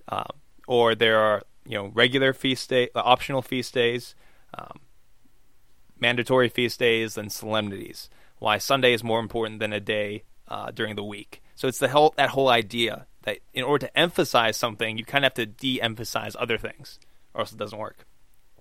um, 0.09 0.27
or 0.67 0.95
there 0.95 1.19
are 1.19 1.43
you 1.65 1.77
know 1.77 1.91
regular 1.93 2.33
feast 2.33 2.69
day, 2.69 2.89
uh, 2.95 3.01
optional 3.05 3.41
feast 3.41 3.73
days, 3.73 4.15
um, 4.57 4.79
mandatory 5.99 6.49
feast 6.49 6.79
days, 6.79 7.17
and 7.17 7.31
solemnities. 7.31 8.09
Why 8.39 8.57
Sunday 8.57 8.93
is 8.93 9.03
more 9.03 9.19
important 9.19 9.59
than 9.59 9.73
a 9.73 9.79
day 9.79 10.23
uh, 10.47 10.71
during 10.71 10.95
the 10.95 11.03
week. 11.03 11.41
So 11.55 11.67
it's 11.67 11.79
the 11.79 11.89
whole 11.89 12.13
that 12.17 12.29
whole 12.29 12.49
idea 12.49 13.07
that 13.23 13.39
in 13.53 13.63
order 13.63 13.87
to 13.87 13.97
emphasize 13.97 14.55
something, 14.57 14.97
you 14.97 15.03
kind 15.05 15.25
of 15.25 15.29
have 15.31 15.33
to 15.35 15.45
de-emphasize 15.45 16.35
other 16.39 16.57
things, 16.57 16.99
or 17.33 17.41
else 17.41 17.51
it 17.51 17.57
doesn't 17.57 17.77
work. 17.79 18.05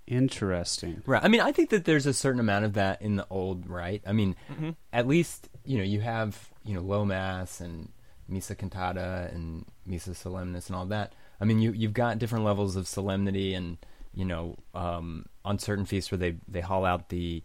Interesting. 0.07 1.01
Right. 1.05 1.23
I 1.23 1.27
mean, 1.27 1.41
I 1.41 1.51
think 1.51 1.69
that 1.71 1.83
there's 1.85 2.05
a 2.05 2.13
certain 2.13 2.39
amount 2.39 2.65
of 2.65 2.73
that 2.73 3.01
in 3.01 3.17
the 3.17 3.27
old 3.29 3.67
right. 3.69 4.01
I 4.07 4.13
mean, 4.13 4.35
Mm-hmm. 4.51 4.71
at 4.93 5.07
least 5.07 5.49
you 5.65 5.77
know 5.77 5.83
you 5.83 5.99
have 6.01 6.49
you 6.63 6.73
know 6.73 6.81
low 6.81 7.03
mass 7.05 7.59
and 7.61 7.89
missa 8.29 8.55
cantata 8.55 9.29
and 9.33 9.65
missa 9.85 10.11
solemnis 10.11 10.67
and 10.67 10.75
all 10.75 10.85
that. 10.87 11.13
I 11.41 11.45
mean, 11.45 11.59
you 11.61 11.71
you've 11.73 11.93
got 11.93 12.19
different 12.19 12.45
levels 12.45 12.75
of 12.77 12.87
solemnity 12.87 13.53
and 13.53 13.77
you 14.13 14.25
know 14.25 14.55
um, 14.73 15.25
on 15.47 15.59
certain 15.59 15.85
feasts 15.85 16.11
where 16.11 16.17
they 16.19 16.35
they 16.47 16.61
haul 16.61 16.85
out 16.85 17.09
the 17.09 17.43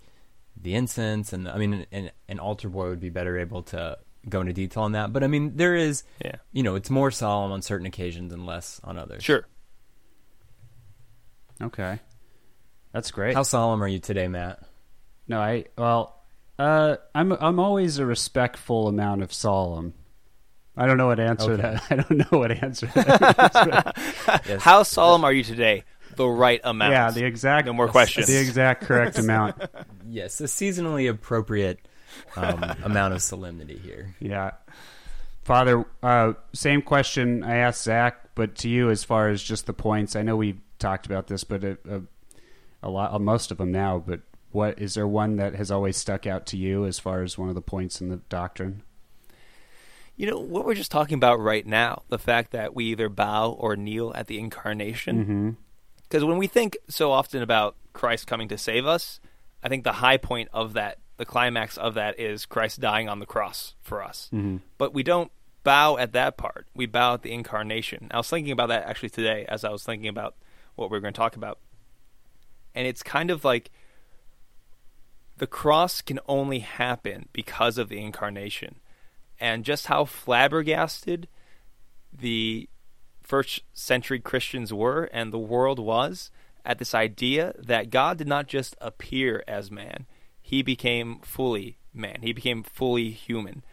the 0.61 0.75
incense 0.75 1.33
and 1.33 1.49
I 1.49 1.57
mean 1.59 1.87
an, 1.93 2.11
an 2.29 2.39
altar 2.39 2.69
boy 2.69 2.89
would 2.91 3.01
be 3.01 3.09
better 3.11 3.39
able 3.39 3.63
to 3.65 3.97
go 4.29 4.41
into 4.41 4.53
detail 4.53 4.83
on 4.85 4.93
that. 4.93 5.13
But 5.13 5.25
I 5.25 5.27
mean, 5.27 5.57
there 5.57 5.75
is 5.75 6.05
Yeah. 6.25 6.37
you 6.53 6.63
know 6.63 6.75
it's 6.75 6.91
more 6.91 7.11
solemn 7.11 7.53
on 7.53 7.63
certain 7.63 7.87
occasions 7.87 8.33
and 8.33 8.45
less 8.47 8.81
on 8.85 8.99
others. 8.99 9.23
Sure. 9.25 9.47
Okay. 11.61 12.01
That's 12.93 13.11
great. 13.11 13.35
How 13.35 13.43
solemn 13.43 13.83
are 13.83 13.89
you 13.89 13.99
today, 13.99 14.29
Matt? 14.29 14.63
no, 15.29 15.41
I 15.41 15.65
well, 15.79 16.23
uh, 16.59 16.97
I'm 17.15 17.33
I'm 17.33 17.59
always 17.59 17.99
a 17.99 18.05
respectful 18.07 18.89
amount 18.89 19.23
of 19.23 19.33
solemn. 19.33 19.95
I 20.77 20.87
don't 20.87 20.97
know 20.97 21.07
what 21.07 21.21
answer 21.21 21.53
Okay. 21.53 21.63
that. 21.63 21.83
I 21.91 21.97
don't 21.97 22.19
know 22.19 22.39
what 22.39 22.51
answer 22.51 22.87
that. 22.95 23.97
Yes. 24.49 24.63
How 24.63 24.83
solemn 24.83 25.25
are 25.25 25.33
you 25.33 25.45
today? 25.45 25.85
The 26.17 26.29
right 26.29 26.61
amount. 26.63 26.93
yeah, 26.93 27.11
the 27.11 27.25
exact. 27.25 27.67
No 27.67 27.73
more 27.73 27.89
questions. 27.89 28.27
The 28.27 28.39
exact 28.39 28.85
correct 28.85 29.19
amount. 29.19 29.57
Yes, 30.09 30.41
a 30.41 30.45
seasonally 30.45 31.09
appropriate 31.11 31.81
um, 32.37 32.63
amount 32.83 33.15
of 33.15 33.23
solemnity 33.23 33.79
here. 33.79 34.15
Yeah. 34.21 34.53
Father, 35.45 35.85
uh, 36.03 36.35
same 36.53 36.83
question 36.83 37.43
I 37.43 37.57
asked 37.57 37.83
Zach, 37.83 38.35
but 38.35 38.55
to 38.57 38.69
you 38.69 38.91
as 38.91 39.03
far 39.03 39.29
as 39.29 39.43
just 39.43 39.67
the 39.67 39.73
points. 39.73 40.15
I 40.15 40.23
know 40.23 40.37
we 40.37 40.61
talked 40.79 41.07
about 41.07 41.27
this, 41.27 41.43
but 41.45 41.65
a, 41.65 41.79
a, 41.89 42.03
a 42.85 42.89
lot, 42.91 43.21
most 43.21 43.51
of 43.51 43.59
them 43.59 43.73
now. 43.73 43.99
But 44.07 44.21
what 44.53 44.79
is 44.79 44.95
there 44.95 45.09
one 45.09 45.37
that 45.37 45.55
has 45.55 45.71
always 45.71 45.97
stuck 45.97 46.27
out 46.27 46.47
to 46.47 46.57
you 46.57 46.87
as 46.87 46.99
far 46.99 47.23
as 47.23 47.37
one 47.37 47.49
of 47.49 47.55
the 47.55 47.61
points 47.63 48.01
in 48.01 48.09
the 48.09 48.17
doctrine? 48.29 48.83
You 50.15 50.31
know, 50.31 50.39
what 50.39 50.67
we're 50.67 50.75
just 50.75 50.91
talking 50.93 51.15
about 51.15 51.41
right 51.41 51.67
now, 51.67 52.03
the 52.09 52.19
fact 52.19 52.53
that 52.53 52.75
we 52.75 52.85
either 52.87 53.09
bow 53.09 53.51
or 53.51 53.77
kneel 53.77 54.13
at 54.15 54.27
the 54.27 54.39
incarnation. 54.39 55.57
Because 56.13 56.27
when 56.27 56.37
we 56.37 56.47
think 56.47 56.77
so 56.91 57.11
often 57.11 57.41
about 57.41 57.75
Christ 57.95 58.27
coming 58.27 58.47
to 58.49 58.59
save 58.59 58.85
us, 58.85 59.19
I 59.63 59.71
think 59.71 59.83
the 59.83 59.93
high 59.93 60.19
point 60.19 60.51
of 60.53 60.75
that, 60.75 60.99
the 61.17 61.25
climax 61.25 61.79
of 61.79 61.95
that, 61.95 62.21
is 62.21 62.45
Christ 62.45 62.81
dying 62.81 63.09
on 63.09 63.19
the 63.19 63.25
cross 63.25 63.77
for 63.81 64.03
us. 64.03 64.29
Mm-hmm. 64.31 64.59
But 64.77 64.93
we 64.93 65.03
don't 65.03 65.33
bow 65.65 65.97
at 65.97 66.13
that 66.13 66.37
part. 66.37 66.67
We 66.75 66.85
bow 66.85 67.15
at 67.15 67.23
the 67.23 67.33
incarnation. 67.33 68.09
I 68.11 68.19
was 68.19 68.29
thinking 68.29 68.53
about 68.53 68.69
that 68.69 68.85
actually 68.85 69.09
today 69.09 69.47
as 69.49 69.65
I 69.65 69.71
was 69.71 69.85
thinking 69.85 70.07
about 70.07 70.35
what 70.75 70.91
we 70.91 70.99
are 70.99 71.01
going 71.01 71.15
to 71.15 71.19
talk 71.19 71.35
about. 71.35 71.59
And 72.75 72.87
it's 72.87 73.03
kind 73.03 73.31
of 73.31 73.43
like 73.43 73.71
the 75.39 75.47
cross 75.47 76.03
can 76.03 76.21
only 76.29 76.59
happen 76.59 77.31
because 77.33 77.79
of 77.79 77.89
the 77.89 77.99
incarnation. 77.99 78.81
And 79.41 79.65
just 79.65 79.87
how 79.87 80.05
flabbergasted 80.05 81.27
the 82.13 82.69
first 83.33 83.63
century 83.73 84.21
Christians 84.21 84.75
were 84.75 85.05
and 85.05 85.33
the 85.33 85.39
world 85.39 85.79
was 85.79 86.31
at 86.67 86.79
this 86.79 86.95
idea 86.95 87.55
that 87.59 87.89
God 87.89 88.19
did 88.19 88.29
not 88.29 88.47
just 88.47 88.77
appear 88.79 89.43
as 89.49 89.71
man, 89.71 90.05
he 90.43 90.63
became 90.63 91.19
fully 91.23 91.79
man, 91.95 92.19
he 92.21 92.35
became 92.35 92.63
fully 92.63 93.09
human. 93.09 93.65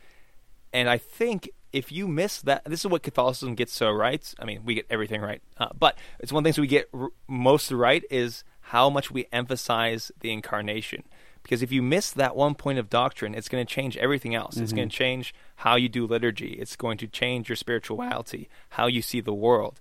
And 0.72 0.90
I 0.90 0.98
think 0.98 1.50
if 1.74 1.92
you 1.92 2.08
miss 2.08 2.40
that, 2.44 2.64
this 2.64 2.86
is 2.86 2.88
what 2.88 3.04
Catholicism 3.04 3.56
gets 3.56 3.74
so 3.74 3.92
right. 3.92 4.34
I 4.40 4.46
mean, 4.46 4.62
we 4.64 4.76
get 4.76 4.86
everything 4.90 5.20
right, 5.20 5.42
uh, 5.58 5.68
but 5.78 5.98
it's 6.22 6.32
one 6.32 6.40
of 6.40 6.44
the 6.46 6.54
things 6.54 6.62
we 6.62 6.68
get 6.68 6.88
r- 6.94 7.10
most 7.28 7.70
right 7.70 8.06
is 8.10 8.46
how 8.62 8.90
much 8.90 9.12
we 9.12 9.28
emphasize 9.34 10.10
the 10.22 10.32
incarnation. 10.32 11.04
Because 11.44 11.64
if 11.64 11.72
you 11.72 11.82
miss 11.82 12.12
that 12.12 12.36
one 12.36 12.54
point 12.54 12.80
of 12.80 12.90
doctrine, 12.90 13.34
it's 13.34 13.50
going 13.50 13.66
to 13.66 13.74
change 13.74 13.98
everything 13.98 14.36
else. 14.36 14.58
It's 14.58 14.72
going 14.72 14.90
to 14.90 14.94
mm-hmm. 14.94 15.04
change 15.04 15.34
how 15.58 15.76
you 15.76 15.90
do 15.90 16.06
liturgy. 16.06 16.54
It's 16.54 16.76
going 16.76 16.98
to 17.00 17.08
change 17.08 17.50
your 17.50 17.56
spirituality, 17.56 18.50
how 18.70 18.88
you 18.88 19.02
see 19.02 19.20
the 19.20 19.34
world. 19.34 19.80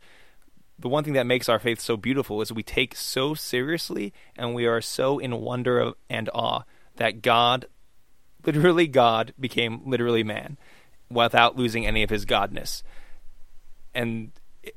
The 0.79 0.88
one 0.88 1.05
thing 1.05 1.14
that 1.14 1.27
makes 1.27 1.49
our 1.49 1.59
faith 1.59 1.81
so 1.81 1.97
beautiful 1.97 2.40
is 2.40 2.53
we 2.53 2.62
take 2.62 2.94
so 2.94 3.35
seriously 3.35 4.14
and 4.37 4.55
we 4.55 4.64
are 4.64 4.81
so 4.81 5.18
in 5.18 5.40
wonder 5.40 5.79
of, 5.81 5.94
and 6.09 6.31
awe 6.33 6.62
that 6.97 7.21
God, 7.21 7.66
literally 8.47 8.87
God, 8.87 9.35
became 9.38 9.83
literally 9.85 10.23
man 10.23 10.57
without 11.11 11.57
losing 11.57 11.87
any 11.87 12.03
of 12.03 12.11
his 12.11 12.25
godness. 12.25 12.83
And 13.94 14.31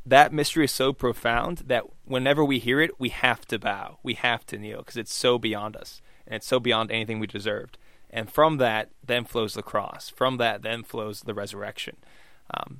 that 0.06 0.34
mystery 0.34 0.65
is 0.65 0.72
so 0.72 0.91
profound 0.91 1.60
that 1.67 1.84
whenever 2.06 2.44
we 2.44 2.60
hear 2.60 2.82
it, 2.82 3.00
we 3.00 3.10
have 3.10 3.46
to 3.48 3.60
bow, 3.60 4.00
we 4.04 4.15
have 4.15 4.46
to 4.48 4.58
kneel 4.58 4.80
because 4.80 4.98
it's 4.98 5.13
so 5.13 5.38
beyond 5.38 5.76
us 5.76 6.02
and 6.32 6.38
it's 6.38 6.48
so 6.48 6.62
beyond 6.62 6.91
anything 6.91 7.20
we 7.20 7.28
deserved. 7.28 7.78
And 8.10 8.32
from 8.32 8.56
that, 8.58 8.89
then 9.06 9.26
flows 9.26 9.54
the 9.54 9.62
cross. 9.62 10.10
From 10.10 10.38
that, 10.38 10.62
then 10.62 10.84
flows 10.84 11.22
the 11.22 11.34
resurrection. 11.34 11.98
Um, 12.54 12.80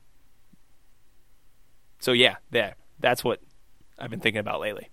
so 2.00 2.14
yeah, 2.14 2.38
there. 2.50 2.76
That's 2.98 3.26
what 3.26 3.42
I've 4.00 4.10
been 4.10 4.22
thinking 4.22 4.40
about 4.40 4.62
lately. 4.62 4.90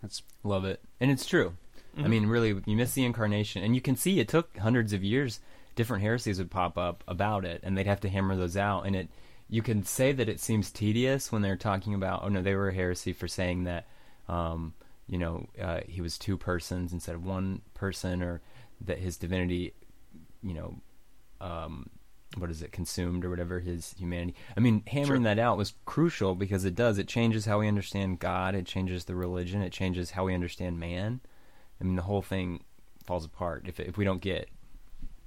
That's 0.00 0.22
Love 0.44 0.64
it, 0.64 0.80
and 1.00 1.10
it's 1.10 1.26
true. 1.26 1.56
I 1.98 2.08
mean, 2.08 2.26
really, 2.26 2.60
you 2.64 2.76
miss 2.76 2.94
the 2.94 3.04
incarnation, 3.04 3.62
and 3.62 3.74
you 3.74 3.80
can 3.80 3.96
see 3.96 4.18
it 4.18 4.28
took 4.28 4.56
hundreds 4.56 4.92
of 4.92 5.04
years. 5.04 5.40
Different 5.74 6.02
heresies 6.02 6.38
would 6.38 6.50
pop 6.50 6.78
up 6.78 7.04
about 7.06 7.44
it, 7.44 7.60
and 7.62 7.76
they'd 7.76 7.86
have 7.86 8.00
to 8.00 8.08
hammer 8.08 8.34
those 8.34 8.56
out. 8.56 8.86
And 8.86 8.96
it, 8.96 9.08
you 9.48 9.62
can 9.62 9.84
say 9.84 10.12
that 10.12 10.28
it 10.28 10.40
seems 10.40 10.70
tedious 10.70 11.30
when 11.30 11.42
they're 11.42 11.56
talking 11.56 11.92
about, 11.94 12.22
oh 12.24 12.28
no, 12.28 12.40
they 12.40 12.54
were 12.54 12.68
a 12.68 12.74
heresy 12.74 13.12
for 13.12 13.28
saying 13.28 13.64
that, 13.64 13.86
um, 14.28 14.72
you 15.12 15.18
know, 15.18 15.46
uh, 15.60 15.80
he 15.86 16.00
was 16.00 16.16
two 16.16 16.38
persons 16.38 16.90
instead 16.90 17.14
of 17.14 17.22
one 17.22 17.60
person, 17.74 18.22
or 18.22 18.40
that 18.80 18.96
his 18.96 19.18
divinity, 19.18 19.74
you 20.42 20.54
know, 20.54 20.80
um, 21.38 21.90
what 22.38 22.48
is 22.48 22.62
it, 22.62 22.72
consumed 22.72 23.22
or 23.22 23.28
whatever 23.28 23.60
his 23.60 23.94
humanity. 23.98 24.34
I 24.56 24.60
mean, 24.60 24.82
hammering 24.86 25.24
that 25.24 25.38
out 25.38 25.58
was 25.58 25.74
crucial 25.84 26.34
because 26.34 26.64
it 26.64 26.74
does. 26.74 26.96
It 26.96 27.08
changes 27.08 27.44
how 27.44 27.58
we 27.58 27.68
understand 27.68 28.20
God. 28.20 28.54
It 28.54 28.64
changes 28.64 29.04
the 29.04 29.14
religion. 29.14 29.60
It 29.60 29.70
changes 29.70 30.12
how 30.12 30.24
we 30.24 30.32
understand 30.32 30.80
man. 30.80 31.20
I 31.78 31.84
mean, 31.84 31.96
the 31.96 32.02
whole 32.02 32.22
thing 32.22 32.64
falls 33.04 33.26
apart 33.26 33.64
if 33.66 33.80
if 33.80 33.98
we 33.98 34.06
don't 34.06 34.22
get, 34.22 34.48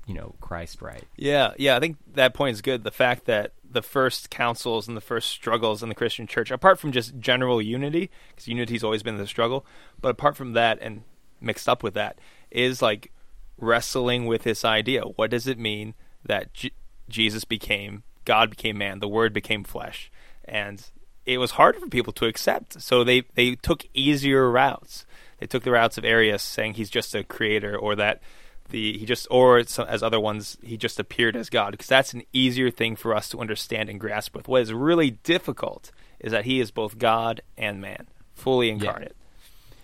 you 0.08 0.15
know, 0.15 0.34
Christ 0.41 0.82
right. 0.82 1.04
Yeah, 1.15 1.54
yeah, 1.60 1.78
I 1.78 1.80
think 1.80 1.98
that 2.15 2.34
point 2.34 2.56
is 2.56 2.63
good. 2.63 2.84
The 2.84 2.89
fact 2.89 3.26
that 3.26 3.54
the 3.75 3.83
first 3.83 4.31
councils 4.31 4.88
and 4.88 4.97
the 4.97 5.01
first 5.01 5.29
struggles 5.29 5.83
in 5.83 5.89
the 5.89 5.95
Christian 5.95 6.25
church, 6.25 6.49
apart 6.49 6.79
from 6.79 6.91
just 6.91 7.19
general 7.19 7.61
unity, 7.61 8.09
because 8.29 8.47
unity's 8.47 8.83
always 8.83 9.03
been 9.03 9.17
the 9.17 9.27
struggle, 9.27 9.65
but 10.01 10.09
apart 10.09 10.35
from 10.35 10.53
that 10.53 10.79
and 10.81 11.03
mixed 11.39 11.69
up 11.69 11.83
with 11.83 11.93
that, 11.93 12.17
is 12.49 12.81
like 12.81 13.11
wrestling 13.57 14.25
with 14.25 14.43
this 14.43 14.65
idea. 14.65 15.01
What 15.03 15.29
does 15.29 15.45
it 15.45 15.59
mean 15.59 15.93
that 16.23 16.53
J- 16.53 16.71
Jesus 17.09 17.43
became, 17.43 18.03
God 18.23 18.49
became 18.49 18.77
man, 18.77 18.99
the 18.99 19.07
Word 19.07 19.33
became 19.33 19.63
flesh? 19.63 20.09
And 20.45 20.83
it 21.25 21.38
was 21.38 21.51
hard 21.51 21.75
for 21.75 21.88
people 21.88 22.13
to 22.13 22.25
accept. 22.25 22.81
So 22.81 23.03
they, 23.03 23.23
they 23.35 23.55
took 23.55 23.85
easier 23.93 24.49
routes. 24.49 25.05
They 25.39 25.47
took 25.47 25.63
the 25.63 25.71
routes 25.71 25.97
of 25.97 26.05
Arius 26.05 26.41
saying 26.41 26.75
he's 26.75 26.89
just 26.89 27.13
a 27.13 27.23
creator 27.23 27.77
or 27.77 27.95
that 27.95 28.21
the 28.69 28.97
he 28.97 29.06
just 29.06 29.28
or 29.30 29.60
as 29.60 30.04
other 30.04 30.19
ones 30.19 30.58
he 30.63 30.78
just 30.78 30.99
appeared 30.99 31.36
as 31.36 31.49
God 31.49 31.71
because 31.71 31.88
that's 31.88 32.13
an 32.13 32.23
easier 32.34 32.71
thing 32.71 32.95
for 32.95 33.15
us 33.15 33.30
to 33.30 33.39
understand 33.39 33.89
and 33.89 33.99
grasp 33.99 34.36
with. 34.36 34.47
What 34.47 34.62
is 34.62 34.73
really 34.73 35.12
difficult 35.12 35.91
is 36.19 36.32
that 36.32 36.45
he 36.45 36.60
is 36.60 36.71
both 36.71 36.97
God 36.97 37.41
and 37.58 37.82
man, 37.82 38.08
fully 38.34 38.69
incarnate. 38.69 39.15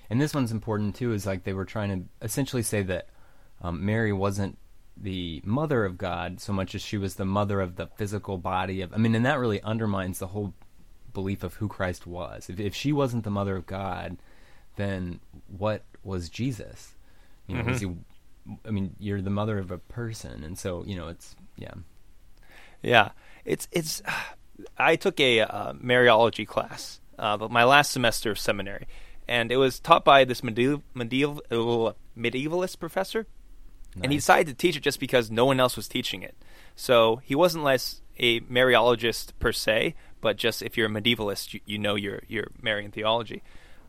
And 0.10 0.20
this 0.20 0.34
one's 0.34 0.52
important 0.52 0.96
too. 0.96 1.14
Is 1.14 1.26
like 1.26 1.44
they 1.44 1.54
were 1.54 1.66
trying 1.66 1.90
to 1.90 2.26
essentially 2.26 2.64
say 2.64 2.82
that 2.84 3.08
um, 3.62 3.86
Mary 3.86 4.12
wasn't 4.12 4.58
the 4.98 5.42
mother 5.46 5.86
of 5.86 5.98
God 5.98 6.42
so 6.42 6.52
much 6.52 6.76
as 6.76 6.82
she 6.82 6.98
was 6.98 7.16
the 7.16 7.26
mother 7.26 7.62
of 7.62 7.76
the 7.76 7.88
physical 7.88 8.38
body 8.38 8.82
of. 8.82 8.94
I 8.94 8.98
mean, 8.98 9.16
and 9.16 9.26
that 9.26 9.40
really 9.40 9.62
undermines 9.62 10.20
the 10.20 10.28
whole 10.28 10.54
belief 11.14 11.44
of 11.44 11.56
who 11.56 11.68
Christ 11.68 12.08
was. 12.08 12.50
If, 12.50 12.60
if 12.60 12.76
she 12.76 12.92
wasn't 12.92 13.24
the 13.24 13.30
mother 13.30 13.56
of 13.56 13.66
God, 13.66 14.18
then 14.76 15.20
what 15.48 15.84
was 16.04 16.30
Jesus? 16.30 16.96
You 17.48 17.58
know, 17.58 17.64
was 17.64 17.82
he? 17.82 17.88
I 18.66 18.72
mean, 18.72 18.96
you're 19.00 19.22
the 19.22 19.30
mother 19.30 19.58
of 19.60 19.72
a 19.72 19.78
person, 19.78 20.44
and 20.44 20.58
so 20.58 20.84
you 20.86 20.96
know, 20.96 21.08
it's 21.08 21.36
yeah. 21.56 21.74
Yeah, 22.82 23.12
it's 23.46 23.68
it's. 23.72 24.02
I 24.78 24.96
took 24.96 25.20
a 25.20 25.42
uh, 25.42 25.74
Mariology 25.74 26.48
class, 26.48 27.02
uh, 27.18 27.36
but 27.36 27.50
my 27.50 27.64
last 27.64 27.92
semester 27.92 28.30
of 28.30 28.38
seminary, 28.38 28.88
and 29.28 29.52
it 29.52 29.58
was 29.58 29.80
taught 29.80 30.06
by 30.06 30.24
this 30.24 30.44
medieval, 30.44 30.84
medieval 30.94 31.96
medievalist 32.16 32.80
professor, 32.80 33.26
and 33.96 34.12
he 34.12 34.18
decided 34.18 34.48
to 34.48 34.54
teach 34.54 34.78
it 34.78 34.84
just 34.84 35.00
because 35.00 35.32
no 35.32 35.46
one 35.46 35.60
else 35.60 35.76
was 35.76 35.88
teaching 35.88 36.22
it. 36.22 36.36
So 36.76 37.22
he 37.24 37.34
wasn't 37.34 37.64
less 37.64 38.02
a 38.20 38.42
Mariologist 38.42 39.32
per 39.40 39.52
se, 39.52 39.96
but 40.22 40.38
just 40.38 40.62
if 40.62 40.78
you're 40.78 40.88
a 40.88 40.90
medievalist, 40.90 41.54
you, 41.54 41.60
you 41.66 41.78
know 41.78 41.96
your 41.96 42.22
your 42.28 42.48
Marian 42.62 42.92
theology. 42.92 43.42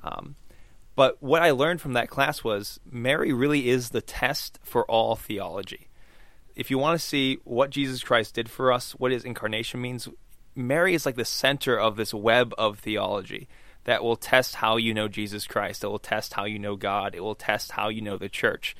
Um, 0.02 0.36
but 0.94 1.22
what 1.22 1.42
I 1.42 1.50
learned 1.50 1.80
from 1.80 1.94
that 1.94 2.10
class 2.10 2.44
was 2.44 2.80
Mary 2.90 3.32
really 3.32 3.68
is 3.68 3.90
the 3.90 4.02
test 4.02 4.58
for 4.62 4.84
all 4.84 5.16
theology 5.16 5.88
if 6.54 6.70
you 6.70 6.78
want 6.78 7.00
to 7.00 7.06
see 7.06 7.38
what 7.44 7.70
Jesus 7.70 8.02
Christ 8.02 8.34
did 8.34 8.50
for 8.50 8.72
us, 8.72 8.92
what 8.92 9.12
his 9.12 9.24
incarnation 9.24 9.80
means, 9.80 10.08
Mary 10.54 10.94
is 10.94 11.06
like 11.06 11.16
the 11.16 11.24
center 11.24 11.78
of 11.78 11.96
this 11.96 12.12
web 12.12 12.54
of 12.58 12.78
theology 12.78 13.48
that 13.84 14.02
will 14.02 14.16
test 14.16 14.56
how 14.56 14.76
you 14.76 14.94
know 14.94 15.08
Jesus 15.08 15.46
Christ. 15.46 15.82
It 15.82 15.88
will 15.88 15.98
test 15.98 16.34
how 16.34 16.44
you 16.44 16.58
know 16.58 16.76
God. 16.76 17.14
It 17.14 17.20
will 17.20 17.34
test 17.34 17.72
how 17.72 17.88
you 17.88 18.00
know 18.00 18.16
the 18.16 18.28
church. 18.28 18.76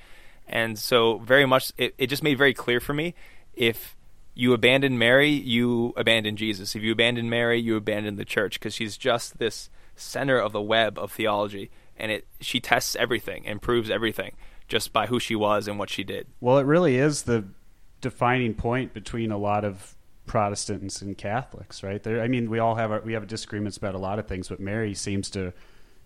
And 0.46 0.78
so, 0.78 1.18
very 1.18 1.46
much, 1.46 1.72
it, 1.78 1.94
it 1.98 2.08
just 2.08 2.22
made 2.22 2.38
very 2.38 2.54
clear 2.54 2.78
for 2.78 2.92
me 2.92 3.14
if 3.54 3.96
you 4.34 4.52
abandon 4.52 4.98
Mary, 4.98 5.30
you 5.30 5.92
abandon 5.96 6.36
Jesus. 6.36 6.74
If 6.74 6.82
you 6.82 6.92
abandon 6.92 7.30
Mary, 7.30 7.60
you 7.60 7.76
abandon 7.76 8.16
the 8.16 8.24
church 8.24 8.58
because 8.58 8.74
she's 8.74 8.96
just 8.96 9.38
this 9.38 9.70
center 9.96 10.38
of 10.38 10.52
the 10.52 10.60
web 10.60 10.98
of 10.98 11.12
theology. 11.12 11.70
And 11.96 12.10
it, 12.10 12.26
she 12.40 12.60
tests 12.60 12.96
everything 12.96 13.46
and 13.46 13.60
proves 13.60 13.90
everything 13.90 14.32
just 14.68 14.92
by 14.92 15.06
who 15.06 15.20
she 15.20 15.34
was 15.34 15.68
and 15.68 15.78
what 15.78 15.90
she 15.90 16.04
did. 16.04 16.26
Well, 16.40 16.58
it 16.58 16.66
really 16.66 16.96
is 16.96 17.22
the 17.22 17.44
defining 18.00 18.54
point 18.54 18.94
between 18.94 19.30
a 19.30 19.38
lot 19.38 19.64
of 19.64 19.94
Protestants 20.26 21.02
and 21.02 21.16
Catholics, 21.18 21.82
right? 21.82 22.02
There, 22.02 22.22
I 22.22 22.28
mean, 22.28 22.48
we 22.48 22.58
all 22.58 22.76
have 22.76 22.92
our, 22.92 23.00
we 23.00 23.12
have 23.12 23.26
disagreements 23.26 23.76
about 23.76 23.94
a 23.94 23.98
lot 23.98 24.18
of 24.18 24.26
things, 24.26 24.48
but 24.48 24.60
Mary 24.60 24.94
seems 24.94 25.28
to 25.30 25.52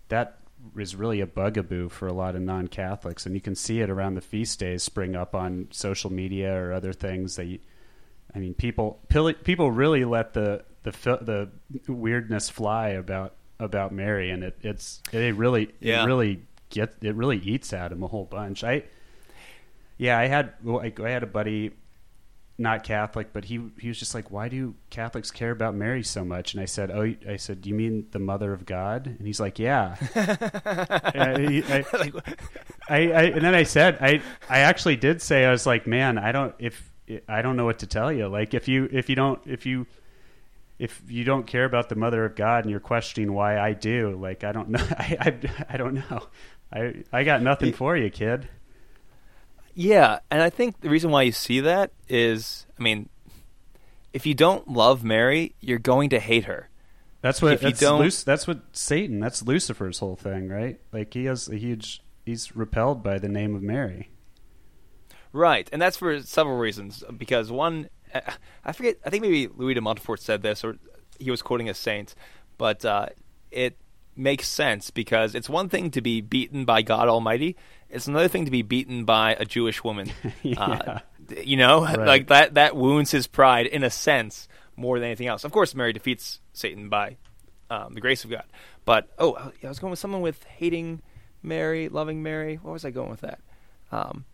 that 0.09 0.39
is 0.77 0.95
really 0.95 1.21
a 1.21 1.27
bugaboo 1.27 1.89
for 1.89 2.07
a 2.07 2.13
lot 2.13 2.35
of 2.35 2.41
non-Catholics, 2.41 3.25
and 3.25 3.35
you 3.35 3.41
can 3.41 3.55
see 3.55 3.79
it 3.79 3.89
around 3.89 4.15
the 4.15 4.21
feast 4.21 4.59
days 4.59 4.83
spring 4.83 5.15
up 5.15 5.35
on 5.35 5.67
social 5.71 6.11
media 6.11 6.53
or 6.53 6.73
other 6.73 6.93
things. 6.93 7.35
That 7.35 7.45
you, 7.45 7.59
I 8.33 8.39
mean, 8.39 8.53
people 8.53 8.99
people 9.43 9.71
really 9.71 10.03
let 10.03 10.33
the 10.33 10.63
the 10.83 11.49
the 11.85 11.93
weirdness 11.93 12.49
fly 12.49 12.89
about 12.89 13.35
about 13.59 13.91
Mary, 13.91 14.29
and 14.31 14.43
it 14.43 14.57
it's 14.61 15.01
it 15.11 15.35
really 15.35 15.69
Yeah. 15.79 16.03
it 16.03 16.05
really 16.05 16.41
get 16.69 16.95
it 17.01 17.15
really 17.15 17.37
eats 17.39 17.73
at 17.73 17.91
him 17.91 18.03
a 18.03 18.07
whole 18.07 18.25
bunch. 18.25 18.63
I 18.63 18.83
yeah, 19.97 20.17
I 20.19 20.27
had 20.27 20.53
I, 20.67 20.93
I 21.03 21.09
had 21.09 21.23
a 21.23 21.27
buddy, 21.27 21.71
not 22.59 22.83
Catholic, 22.83 23.33
but 23.33 23.45
he 23.45 23.59
he 23.79 23.87
was 23.87 23.97
just 23.97 24.13
like, 24.13 24.29
"Why 24.29 24.47
do 24.47 24.75
Catholics 24.91 25.31
care 25.31 25.49
about 25.51 25.73
Mary 25.75 26.03
so 26.03 26.23
much?" 26.23 26.53
And 26.53 26.61
I 26.61 26.65
said, 26.65 26.91
"Oh, 26.91 27.13
I 27.27 27.37
said, 27.37 27.61
do 27.61 27.69
you 27.69 27.75
mean 27.75 28.05
the 28.11 28.19
Mother 28.19 28.53
of 28.53 28.65
God?" 28.65 29.07
And 29.07 29.25
he's 29.25 29.39
like, 29.39 29.57
"Yeah." 29.59 29.95
And 31.15 31.49
he- 31.49 31.63
I, 31.69 31.83
I, 32.89 32.97
I 33.11 33.23
and 33.23 33.41
then 33.41 33.55
I 33.55 33.63
said, 33.63 33.97
I 34.01 34.21
I 34.49 34.59
actually 34.59 34.95
did 34.97 35.21
say, 35.21 35.45
I 35.45 35.51
was 35.51 35.65
like, 35.65 35.87
"Man, 35.87 36.17
I 36.17 36.31
don't 36.31 36.53
if 36.59 36.91
I 37.27 37.41
don't 37.41 37.55
know 37.57 37.65
what 37.65 37.79
to 37.79 37.87
tell 37.87 38.11
you. 38.11 38.27
Like, 38.27 38.53
if 38.53 38.67
you 38.67 38.87
if 38.91 39.09
you 39.09 39.15
don't 39.15 39.39
if 39.47 39.65
you." 39.65 39.87
If 40.79 41.01
you 41.07 41.23
don't 41.23 41.47
care 41.47 41.65
about 41.65 41.89
the 41.89 41.95
Mother 41.95 42.23
of 42.25 42.35
God 42.35 42.63
and 42.63 42.69
you're 42.71 42.79
questioning 42.79 43.33
why 43.33 43.57
I 43.59 43.73
do, 43.73 44.17
like 44.21 44.43
I 44.43 44.51
don't 44.51 44.69
know, 44.69 44.85
I 44.91 45.17
I, 45.19 45.65
I 45.73 45.77
don't 45.77 45.95
know, 45.95 46.27
I 46.71 47.03
I 47.11 47.23
got 47.23 47.41
nothing 47.41 47.73
for 47.73 47.97
you, 47.97 48.09
kid. 48.09 48.47
Yeah, 49.73 50.19
and 50.31 50.41
I 50.41 50.49
think 50.49 50.81
the 50.81 50.89
reason 50.89 51.11
why 51.11 51.21
you 51.23 51.31
see 51.31 51.59
that 51.59 51.91
is, 52.09 52.65
I 52.79 52.81
mean, 52.83 53.09
if 54.11 54.25
you 54.25 54.33
don't 54.33 54.67
love 54.67 55.03
Mary, 55.03 55.53
you're 55.59 55.77
going 55.77 56.09
to 56.09 56.19
hate 56.19 56.45
her. 56.45 56.69
That's 57.21 57.41
what 57.41 57.53
If 57.53 57.63
you 57.63 57.73
don't- 57.73 58.01
Luc- 58.01 58.13
that's 58.25 58.47
what 58.47 58.59
Satan. 58.71 59.19
That's 59.19 59.43
Lucifer's 59.43 59.99
whole 59.99 60.15
thing, 60.15 60.49
right? 60.49 60.79
Like 60.91 61.13
he 61.13 61.25
has 61.25 61.47
a 61.49 61.57
huge. 61.57 62.01
He's 62.25 62.55
repelled 62.55 63.03
by 63.03 63.19
the 63.19 63.29
name 63.29 63.55
of 63.55 63.61
Mary. 63.61 64.09
Right, 65.33 65.69
and 65.71 65.81
that's 65.81 65.97
for 65.97 66.21
several 66.21 66.57
reasons. 66.57 67.03
Because 67.15 67.51
one, 67.51 67.89
I 68.63 68.71
forget, 68.71 68.97
I 69.05 69.09
think 69.09 69.21
maybe 69.21 69.47
Louis 69.47 69.73
de 69.73 69.81
Montfort 69.81 70.19
said 70.19 70.41
this, 70.41 70.63
or 70.63 70.77
he 71.19 71.31
was 71.31 71.41
quoting 71.41 71.69
a 71.69 71.73
saint, 71.73 72.15
but 72.57 72.85
uh, 72.85 73.07
it 73.51 73.77
makes 74.15 74.47
sense 74.47 74.89
because 74.89 75.35
it's 75.35 75.49
one 75.49 75.69
thing 75.69 75.91
to 75.91 76.01
be 76.01 76.21
beaten 76.21 76.65
by 76.65 76.81
God 76.81 77.07
Almighty, 77.07 77.55
it's 77.89 78.07
another 78.07 78.27
thing 78.27 78.45
to 78.45 78.51
be 78.51 78.61
beaten 78.61 79.05
by 79.05 79.35
a 79.39 79.45
Jewish 79.45 79.83
woman. 79.83 80.11
Yeah. 80.43 80.61
uh, 80.61 80.99
you 81.43 81.57
know, 81.57 81.79
like 81.97 82.27
that, 82.27 82.53
that 82.53 82.75
wounds 82.75 83.11
his 83.11 83.27
pride 83.27 83.65
in 83.65 83.83
a 83.83 83.89
sense 83.89 84.47
more 84.75 84.97
than 84.99 85.07
anything 85.07 85.27
else. 85.27 85.43
Of 85.43 85.51
course, 85.51 85.75
Mary 85.75 85.91
defeats 85.91 86.39
Satan 86.53 86.87
by 86.89 87.17
um, 87.69 87.93
the 87.93 88.01
grace 88.01 88.23
of 88.23 88.29
God. 88.29 88.45
But, 88.85 89.09
oh, 89.19 89.35
I 89.35 89.67
was 89.67 89.79
going 89.79 89.91
with 89.91 89.99
someone 89.99 90.21
with 90.21 90.43
hating 90.45 91.01
Mary, 91.43 91.89
loving 91.89 92.23
Mary. 92.23 92.55
What 92.61 92.71
was 92.71 92.85
I 92.85 92.91
going 92.91 93.09
with 93.09 93.21
that? 93.21 93.39
Um, 93.91 94.25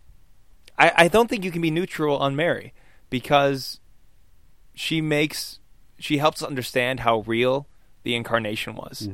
I, 0.78 0.92
I 0.96 1.08
don't 1.08 1.30
think 1.30 1.44
you 1.44 1.52
can 1.52 1.62
be 1.62 1.72
neutral 1.72 2.18
on 2.18 2.36
Mary 2.36 2.74
because 3.14 3.80
she 4.74 5.00
makes 5.00 5.60
she 6.00 6.18
helps 6.18 6.42
us 6.42 6.48
understand 6.48 7.02
how 7.02 7.20
real 7.28 7.68
the 8.02 8.16
incarnation 8.16 8.74
was. 8.74 9.08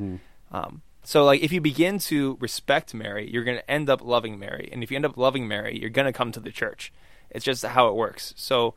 Um, 0.54 0.82
so, 1.04 1.26
like, 1.26 1.42
if 1.42 1.52
you 1.52 1.60
begin 1.60 2.00
to 2.00 2.38
respect 2.40 2.94
Mary, 2.94 3.30
you're 3.30 3.44
going 3.44 3.58
to 3.58 3.70
end 3.70 3.90
up 3.90 4.02
loving 4.02 4.40
Mary, 4.40 4.70
and 4.72 4.84
if 4.84 4.90
you 4.90 4.96
end 4.96 5.06
up 5.06 5.18
loving 5.18 5.50
Mary, 5.50 5.78
you're 5.78 5.90
going 5.90 6.06
to 6.06 6.14
come 6.14 6.32
to 6.32 6.40
the 6.40 6.50
church. 6.50 6.94
It's 7.30 7.44
just 7.44 7.66
how 7.66 7.90
it 7.90 7.96
works. 7.96 8.34
So, 8.38 8.74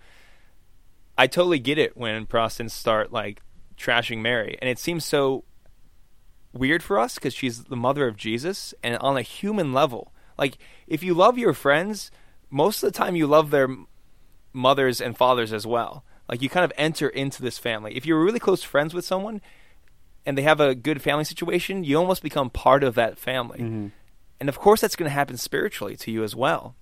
I 1.17 1.29
totally 1.29 1.61
get 1.61 1.79
it 1.79 1.97
when 1.97 2.27
Protestants 2.27 2.75
start 2.75 3.13
like 3.13 3.43
trashing 3.79 4.23
Mary, 4.23 4.59
and 4.61 4.69
it 4.69 4.81
seems 4.81 5.05
so 5.05 5.45
weird 6.53 6.83
for 6.83 6.99
us 6.99 7.15
because 7.15 7.33
she's 7.33 7.63
the 7.63 7.77
mother 7.77 8.09
of 8.09 8.17
Jesus, 8.17 8.75
and 8.83 8.97
on 8.97 9.17
a 9.17 9.23
human 9.23 9.73
level, 9.73 10.13
like 10.37 10.59
if 10.89 11.05
you 11.05 11.15
love 11.15 11.39
your 11.39 11.55
friends, 11.55 12.11
most 12.51 12.83
of 12.83 12.93
the 12.93 12.99
time 12.99 13.15
you 13.15 13.29
love 13.29 13.51
their 13.51 13.69
mothers 14.53 15.01
and 15.01 15.17
fathers 15.17 15.53
as 15.53 15.67
well. 15.67 16.05
Like 16.29 16.43
you 16.43 16.49
kind 16.49 16.65
of 16.65 16.73
enter 16.77 17.09
into 17.09 17.43
this 17.43 17.59
family. 17.59 17.97
If 17.97 18.07
you're 18.07 18.23
really 18.23 18.39
close 18.39 18.63
friends 18.63 18.95
with 18.95 19.05
someone 19.05 19.41
and 20.25 20.39
they 20.39 20.43
have 20.43 20.61
a 20.61 20.75
good 20.75 21.03
family 21.03 21.25
situation, 21.25 21.85
you 21.85 21.97
almost 21.99 22.23
become 22.23 22.51
part 22.51 22.85
of 22.85 22.95
that 22.95 23.19
family. 23.19 23.61
And 24.41 24.49
of 24.49 24.59
course, 24.59 24.81
that's 24.81 24.97
going 24.97 25.09
to 25.09 25.15
happen 25.15 25.37
spiritually 25.37 25.97
to 25.97 26.11
you 26.11 26.25
as 26.25 26.35
well. 26.35 26.75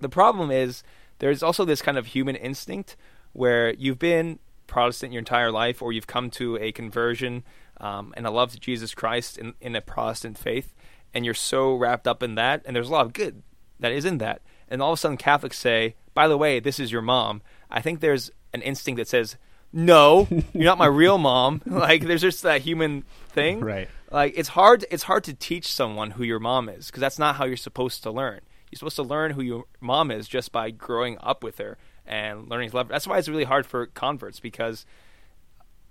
The 0.00 0.08
problem 0.08 0.50
is 0.50 0.82
there's 1.18 1.42
also 1.42 1.64
this 1.64 1.82
kind 1.82 1.98
of 1.98 2.06
human 2.06 2.36
instinct 2.36 2.96
where 3.32 3.74
you've 3.74 3.98
been 3.98 4.38
Protestant 4.66 5.12
your 5.12 5.20
entire 5.20 5.50
life, 5.50 5.80
or 5.82 5.92
you've 5.92 6.06
come 6.06 6.30
to 6.32 6.56
a 6.56 6.72
conversion 6.72 7.42
um, 7.78 8.12
and 8.16 8.26
a 8.26 8.30
love 8.30 8.52
to 8.52 8.60
Jesus 8.60 8.94
Christ 8.94 9.38
in, 9.38 9.54
in 9.60 9.74
a 9.74 9.80
Protestant 9.80 10.36
faith, 10.38 10.74
and 11.14 11.24
you're 11.24 11.34
so 11.34 11.74
wrapped 11.74 12.06
up 12.06 12.22
in 12.22 12.34
that, 12.34 12.62
and 12.64 12.76
there's 12.76 12.88
a 12.88 12.92
lot 12.92 13.06
of 13.06 13.12
good 13.12 13.42
that 13.80 13.92
is 13.92 14.04
in 14.04 14.18
that. 14.18 14.42
And 14.68 14.82
all 14.82 14.92
of 14.92 14.98
a 14.98 15.00
sudden, 15.00 15.16
Catholics 15.16 15.58
say, 15.58 15.96
by 16.18 16.26
the 16.26 16.36
way, 16.36 16.58
this 16.58 16.80
is 16.80 16.90
your 16.90 17.02
mom. 17.02 17.42
I 17.70 17.80
think 17.80 18.00
there's 18.00 18.30
an 18.52 18.60
instinct 18.62 18.98
that 18.98 19.06
says, 19.06 19.36
no, 19.72 20.26
you're 20.52 20.64
not 20.64 20.76
my 20.78 20.86
real 20.86 21.16
mom. 21.16 21.62
like, 21.66 22.02
there's 22.02 22.22
just 22.22 22.42
that 22.42 22.62
human 22.62 23.04
thing 23.28 23.60
Right. 23.60 23.88
like 24.10 24.32
it's 24.36 24.48
hard 24.48 24.84
it's 24.90 25.04
hard 25.04 25.22
to 25.24 25.34
teach 25.34 25.66
someone 25.72 26.10
who 26.12 26.24
your 26.24 26.40
mom 26.40 26.68
is 26.68 26.86
because 26.86 27.00
that's 27.00 27.20
not 27.20 27.36
how 27.36 27.44
you're 27.44 27.56
supposed 27.68 28.02
to 28.02 28.10
learn 28.10 28.40
you're 28.70 28.78
supposed 28.78 28.96
to 28.96 29.02
learn 29.14 29.30
who 29.32 29.42
your 29.42 29.64
mom 29.80 30.10
is 30.10 30.26
just 30.26 30.50
by 30.50 30.70
growing 30.72 31.16
up 31.20 31.44
with 31.44 31.58
her 31.58 31.76
and 32.06 32.48
learning 32.48 32.70
to 32.70 32.76
love 32.76 32.88
her 32.88 32.92
that's 32.94 33.06
why 33.06 33.18
it's 33.18 33.28
really 33.28 33.44
hard 33.44 33.64
for 33.66 33.86
converts 33.86 34.40
because 34.40 34.86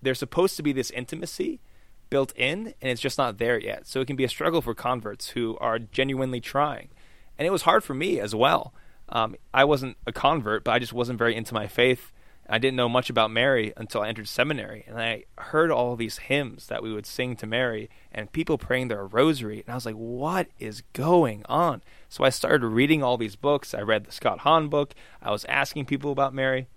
there's 0.02 0.20
supposed 0.20 0.58
to 0.58 0.63
be 0.63 0.74
this 0.74 0.90
intimacy 0.92 1.62
built 2.10 2.34
in 2.36 2.74
and 2.82 2.92
it's 2.92 3.02
just 3.02 3.18
not 3.20 3.38
there 3.38 3.60
yet 3.60 3.86
so 3.88 4.02
it 4.02 4.08
can 4.08 4.16
be 4.18 4.26
a 4.26 4.30
struggle 4.38 4.62
for 4.62 4.74
converts 4.74 5.30
who 5.30 5.56
are 5.62 5.78
genuinely 5.80 6.42
trying 6.42 6.90
and 7.38 7.46
it 7.48 7.52
was 7.52 7.62
hard 7.62 7.84
for 7.84 7.94
me 7.94 8.20
as 8.20 8.34
well 8.36 8.74
um, 9.10 9.36
i 9.54 9.63
wasn't 9.63 9.96
a 10.06 10.12
convert 10.12 10.63
but 10.63 10.72
i 10.72 10.80
just 10.80 10.93
wasn't 10.93 11.17
very 11.17 11.36
into 11.36 11.54
my 11.54 11.67
faith 11.67 12.12
I 12.50 12.60
didn't 12.60 12.78
know 12.78 12.88
much 12.88 13.10
about 13.10 13.30
Mary 13.30 13.74
until 13.76 14.02
I 14.02 14.08
entered 14.08 14.28
seminary, 14.28 14.86
and 14.88 15.00
I 15.00 15.26
heard 15.38 15.70
all 15.70 15.96
these 15.96 16.17
hymns 16.17 16.67
that 16.67 16.82
we 16.82 16.93
would 16.93 17.06
sing 17.06 17.36
to 17.38 17.48
Mary, 17.48 17.89
and 18.12 18.32
people 18.32 18.58
praying 18.58 18.88
their 18.88 19.06
rosary, 19.06 19.62
and 19.62 19.70
I 19.70 19.76
was 19.76 19.86
like, 19.86 19.96
"What 19.96 20.48
is 20.58 20.82
going 20.93 21.43
on?" 21.50 21.84
So 22.08 22.24
I 22.24 22.30
started 22.30 22.65
reading 22.65 23.04
all 23.04 23.17
these 23.17 23.36
books. 23.36 23.74
I 23.74 23.82
read 23.82 24.06
the 24.06 24.12
Scott 24.12 24.39
Hahn 24.39 24.70
book. 24.70 24.93
I 25.22 25.32
was 25.32 25.46
asking 25.46 25.86
people 25.86 26.12
about 26.12 26.34
Mary, 26.34 26.67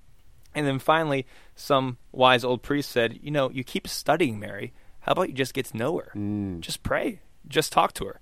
and 0.54 0.66
then 0.66 0.80
finally, 0.80 1.24
some 1.54 1.98
wise 2.10 2.44
old 2.44 2.62
priest 2.62 2.90
said, 2.90 3.20
"You 3.22 3.30
know, 3.30 3.50
you 3.50 3.62
keep 3.62 3.86
studying 3.86 4.40
Mary. 4.40 4.72
How 5.00 5.12
about 5.12 5.28
you 5.28 5.34
just 5.34 5.54
get 5.54 5.66
to 5.66 5.76
know 5.76 5.98
her? 5.98 6.10
Just 6.60 6.82
pray. 6.82 7.20
Just 7.46 7.72
talk 7.72 7.92
to 7.94 8.06
her." 8.06 8.20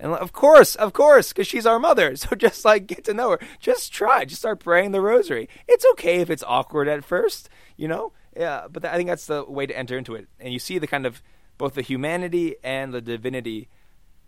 And 0.00 0.12
of 0.12 0.32
course, 0.32 0.74
of 0.76 0.92
course, 0.92 1.28
because 1.28 1.46
she's 1.46 1.66
our 1.66 1.78
mother. 1.78 2.14
So 2.16 2.34
just 2.36 2.64
like 2.64 2.86
get 2.86 3.04
to 3.04 3.14
know 3.14 3.30
her. 3.30 3.40
Just 3.60 3.92
try. 3.92 4.24
Just 4.24 4.40
start 4.40 4.60
praying 4.60 4.92
the 4.92 5.00
rosary. 5.00 5.48
It's 5.66 5.84
okay 5.92 6.20
if 6.20 6.30
it's 6.30 6.44
awkward 6.46 6.88
at 6.88 7.04
first, 7.04 7.48
you 7.76 7.88
know? 7.88 8.12
Yeah, 8.36 8.68
but 8.70 8.84
I 8.84 8.96
think 8.96 9.08
that's 9.08 9.26
the 9.26 9.44
way 9.44 9.66
to 9.66 9.76
enter 9.76 9.98
into 9.98 10.14
it, 10.14 10.28
and 10.38 10.52
you 10.52 10.60
see 10.60 10.78
the 10.78 10.86
kind 10.86 11.06
of 11.06 11.22
both 11.56 11.74
the 11.74 11.82
humanity 11.82 12.54
and 12.62 12.94
the 12.94 13.00
divinity 13.00 13.68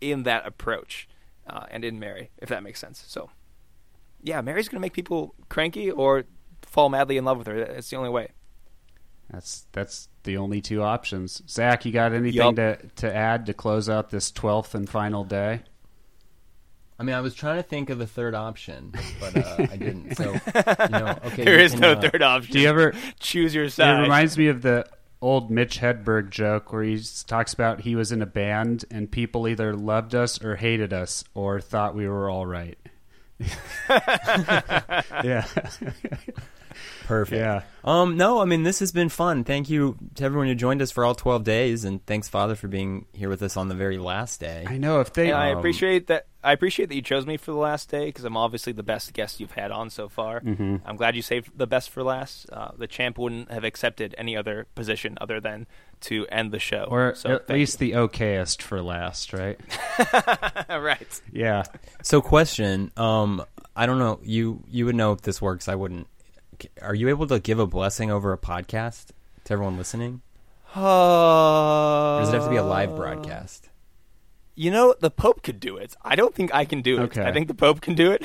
in 0.01 0.25
that 0.25 0.45
approach, 0.47 1.09
uh, 1.47 1.67
and 1.71 1.85
in 1.85 2.01
Mary, 2.01 2.31
if 2.39 2.49
that 2.49 2.65
makes 2.65 2.81
sense. 2.81 3.05
So, 3.07 3.31
yeah, 4.23 4.41
Mary's 4.41 4.69
going 4.69 4.79
to 4.79 4.81
make 4.81 4.95
people 4.95 5.35
cranky 5.49 5.91
or 5.93 6.25
fall 6.63 6.89
madly 6.89 7.19
in 7.19 7.25
love 7.25 7.39
with 7.39 7.47
her. 7.47 7.57
It's 7.57 7.91
the 7.91 7.97
only 7.97 8.11
way. 8.11 8.31
That's 9.33 9.67
that's 9.73 10.09
the 10.25 10.37
only 10.37 10.61
two 10.61 10.83
options. 10.83 11.43
Zach, 11.49 11.85
you 11.85 11.93
got 11.93 12.13
anything 12.13 12.57
to 12.57 12.77
to 12.97 13.15
add 13.15 13.47
to 13.47 13.55
close 13.55 13.89
out 13.89 14.11
this 14.11 14.31
twelfth 14.31 14.75
and 14.75 14.89
final 14.89 15.25
day? 15.25 15.63
I 16.99 17.03
mean, 17.03 17.15
I 17.15 17.23
was 17.23 17.35
trying 17.35 17.57
to 17.57 17.63
think 17.63 17.89
of 17.89 18.01
a 18.01 18.07
third 18.07 18.35
option, 18.35 18.93
but 19.21 19.35
uh, 19.35 19.67
I 19.71 19.77
didn't. 19.77 20.17
So, 20.17 20.33
you 20.55 20.89
know, 20.91 21.19
okay. 21.25 21.45
there 21.45 21.59
you 21.59 21.65
is 21.65 21.73
can, 21.73 21.81
no 21.81 21.93
uh, 21.93 22.01
third 22.01 22.21
option. 22.21 22.53
Do 22.53 22.61
you 22.61 22.69
ever? 22.69 22.93
choose 23.21 23.55
your 23.55 23.71
side? 23.71 23.99
It 23.99 24.03
reminds 24.03 24.37
me 24.37 24.49
of 24.49 24.61
the 24.61 24.85
old 25.23 25.51
Mitch 25.51 25.79
Hedberg 25.79 26.29
joke 26.31 26.73
where 26.73 26.83
he 26.83 27.03
talks 27.27 27.55
about 27.55 27.81
he 27.81 27.95
was 27.95 28.13
in 28.13 28.21
a 28.21 28.27
band 28.27 28.85
and 28.91 29.11
people 29.11 29.49
either 29.49 29.75
loved 29.75 30.15
us 30.15 30.43
or 30.45 30.57
hated 30.57 30.93
us 30.93 31.25
or 31.35 31.61
thought 31.61 31.95
we 31.95 32.09
were 32.09 32.29
all 32.29 32.47
right. 32.47 32.79
yeah, 35.25 35.47
Perfect. 37.07 37.39
yeah. 37.41 37.63
Um, 37.85 38.17
no, 38.17 38.41
I 38.41 38.45
mean 38.45 38.63
this 38.63 38.79
has 38.81 38.93
been 38.93 39.09
fun. 39.09 39.45
Thank 39.45 39.69
you 39.71 39.97
to 40.17 40.25
everyone 40.25 40.47
who 40.49 40.55
joined 40.55 40.83
us 40.83 40.91
for 40.91 41.05
all 41.05 41.15
twelve 41.15 41.45
days, 41.45 41.85
and 41.85 42.05
thanks, 42.07 42.29
Father, 42.29 42.55
for 42.55 42.69
being 42.69 43.07
here 43.13 43.29
with 43.29 43.43
us 43.43 43.57
on 43.57 43.69
the 43.69 43.75
very 43.75 43.99
last 43.99 44.41
day. 44.41 44.65
I 44.69 44.79
know 44.79 45.01
if 45.01 45.13
they. 45.13 45.29
And 45.31 45.37
I 45.39 45.53
Um, 45.53 45.59
appreciate 45.59 46.07
that. 46.09 46.27
I 46.43 46.53
appreciate 46.53 46.89
that 46.89 46.95
you 46.95 47.03
chose 47.03 47.27
me 47.27 47.37
for 47.37 47.51
the 47.51 47.59
last 47.59 47.91
day 47.91 48.07
because 48.07 48.25
I'm 48.25 48.37
obviously 48.37 48.73
the 48.73 48.83
best 48.83 49.13
guest 49.13 49.41
you've 49.41 49.53
had 49.53 49.71
on 49.71 49.91
so 49.91 50.09
far. 50.09 50.41
Mm-hmm. 50.41 50.77
I'm 50.87 50.97
glad 50.97 51.15
you 51.15 51.21
saved 51.23 51.51
the 51.57 51.67
best 51.67 51.91
for 51.91 52.03
last. 52.03 52.49
Uh, 52.51 52.71
the 52.79 52.87
champ 52.87 53.19
wouldn't 53.19 53.51
have 53.51 53.63
accepted 53.65 54.15
any 54.17 54.37
other 54.37 54.67
position 54.75 55.19
other 55.21 55.39
than 55.41 55.67
to 56.03 56.27
end 56.29 56.53
the 56.53 56.59
show. 56.59 56.87
or 56.91 57.15
so 57.15 57.37
at 57.37 57.47
thank 57.47 57.59
least 57.59 57.79
the 57.79 57.93
okayest 57.93 58.63
for 58.63 58.81
last, 58.83 59.33
right? 59.33 59.59
right. 60.69 61.21
Yeah. 61.33 61.65
So, 62.03 62.21
question. 62.21 62.91
Um, 62.97 63.45
I 63.77 63.87
don't 63.87 63.99
know. 63.99 64.21
You 64.23 64.63
you 64.71 64.87
would 64.87 64.95
know 64.97 65.13
if 65.13 65.23
this 65.23 65.41
works. 65.41 65.69
I 65.69 65.75
wouldn't. 65.75 66.07
Are 66.83 66.95
you 66.95 67.09
able 67.09 67.27
to 67.29 67.39
give 67.41 67.59
a 67.59 67.67
blessing 67.67 68.11
over 68.11 68.33
a 68.33 68.39
podcast 68.39 69.07
to 69.45 69.53
everyone 69.53 69.77
listening, 69.79 70.21
or 70.77 72.21
does 72.21 72.29
it 72.31 72.35
have 72.35 72.45
to 72.45 72.51
be 72.51 72.57
a 72.57 72.63
live 72.65 72.95
broadcast? 72.97 73.69
You 74.55 74.71
know, 74.71 74.95
the 75.01 75.11
Pope 75.11 75.43
could 75.43 75.59
do 75.61 75.77
it. 75.79 75.97
I 76.05 76.17
don't 76.17 76.35
think 76.35 76.55
I 76.55 76.65
can 76.65 76.83
do 76.83 76.99
it. 76.99 77.05
Okay. 77.05 77.23
I 77.23 77.33
think 77.33 77.49
the 77.49 77.55
Pope 77.55 77.81
can 77.81 77.95
do 77.95 78.13
it. 78.13 78.23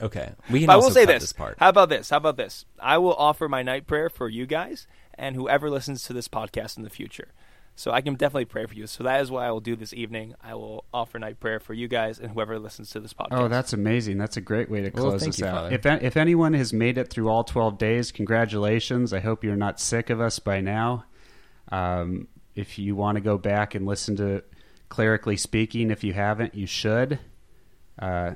Okay, 0.00 0.32
we 0.50 0.60
can 0.60 0.66
But 0.66 0.72
I 0.72 0.76
will 0.76 0.90
say 0.90 1.04
cut 1.06 1.12
this. 1.14 1.22
this 1.22 1.32
part. 1.32 1.56
How 1.58 1.68
about 1.68 1.88
this? 1.88 2.10
How 2.10 2.16
about 2.16 2.36
this? 2.36 2.64
I 2.80 2.98
will 2.98 3.14
offer 3.14 3.48
my 3.48 3.62
night 3.62 3.86
prayer 3.86 4.08
for 4.10 4.28
you 4.28 4.46
guys 4.46 4.86
and 5.18 5.36
whoever 5.36 5.70
listens 5.70 6.04
to 6.04 6.12
this 6.12 6.28
podcast 6.28 6.76
in 6.76 6.82
the 6.82 6.90
future. 6.90 7.28
So 7.76 7.90
I 7.90 8.02
can 8.02 8.14
definitely 8.14 8.44
pray 8.44 8.66
for 8.66 8.74
you. 8.74 8.86
So 8.86 9.02
that 9.02 9.20
is 9.20 9.32
what 9.32 9.42
I 9.42 9.50
will 9.50 9.60
do 9.60 9.74
this 9.74 9.92
evening. 9.92 10.34
I 10.40 10.54
will 10.54 10.84
offer 10.94 11.18
night 11.18 11.40
prayer 11.40 11.58
for 11.58 11.74
you 11.74 11.88
guys 11.88 12.20
and 12.20 12.30
whoever 12.30 12.56
listens 12.58 12.90
to 12.90 13.00
this 13.00 13.12
podcast. 13.12 13.32
Oh, 13.32 13.48
that's 13.48 13.72
amazing. 13.72 14.16
That's 14.16 14.36
a 14.36 14.40
great 14.40 14.70
way 14.70 14.82
to 14.82 14.90
Well, 14.90 15.10
close 15.10 15.22
thank 15.22 15.32
this 15.32 15.40
you, 15.40 15.46
out. 15.46 15.72
Father. 15.72 15.74
If 15.74 16.02
if 16.04 16.16
anyone 16.16 16.52
has 16.54 16.72
made 16.72 16.98
it 16.98 17.10
through 17.10 17.28
all 17.28 17.42
12 17.42 17.76
days, 17.76 18.12
congratulations. 18.12 19.12
I 19.12 19.18
hope 19.18 19.42
you're 19.42 19.56
not 19.56 19.80
sick 19.80 20.08
of 20.10 20.20
us 20.20 20.38
by 20.38 20.60
now. 20.60 21.04
Um, 21.72 22.28
if 22.54 22.78
you 22.78 22.94
want 22.94 23.16
to 23.16 23.20
go 23.20 23.38
back 23.38 23.74
and 23.74 23.86
listen 23.86 24.14
to 24.16 24.44
Clerically 24.88 25.36
Speaking, 25.36 25.90
if 25.90 26.04
you 26.04 26.12
haven't, 26.12 26.54
you 26.54 26.66
should. 26.66 27.18
Uh, 27.98 28.32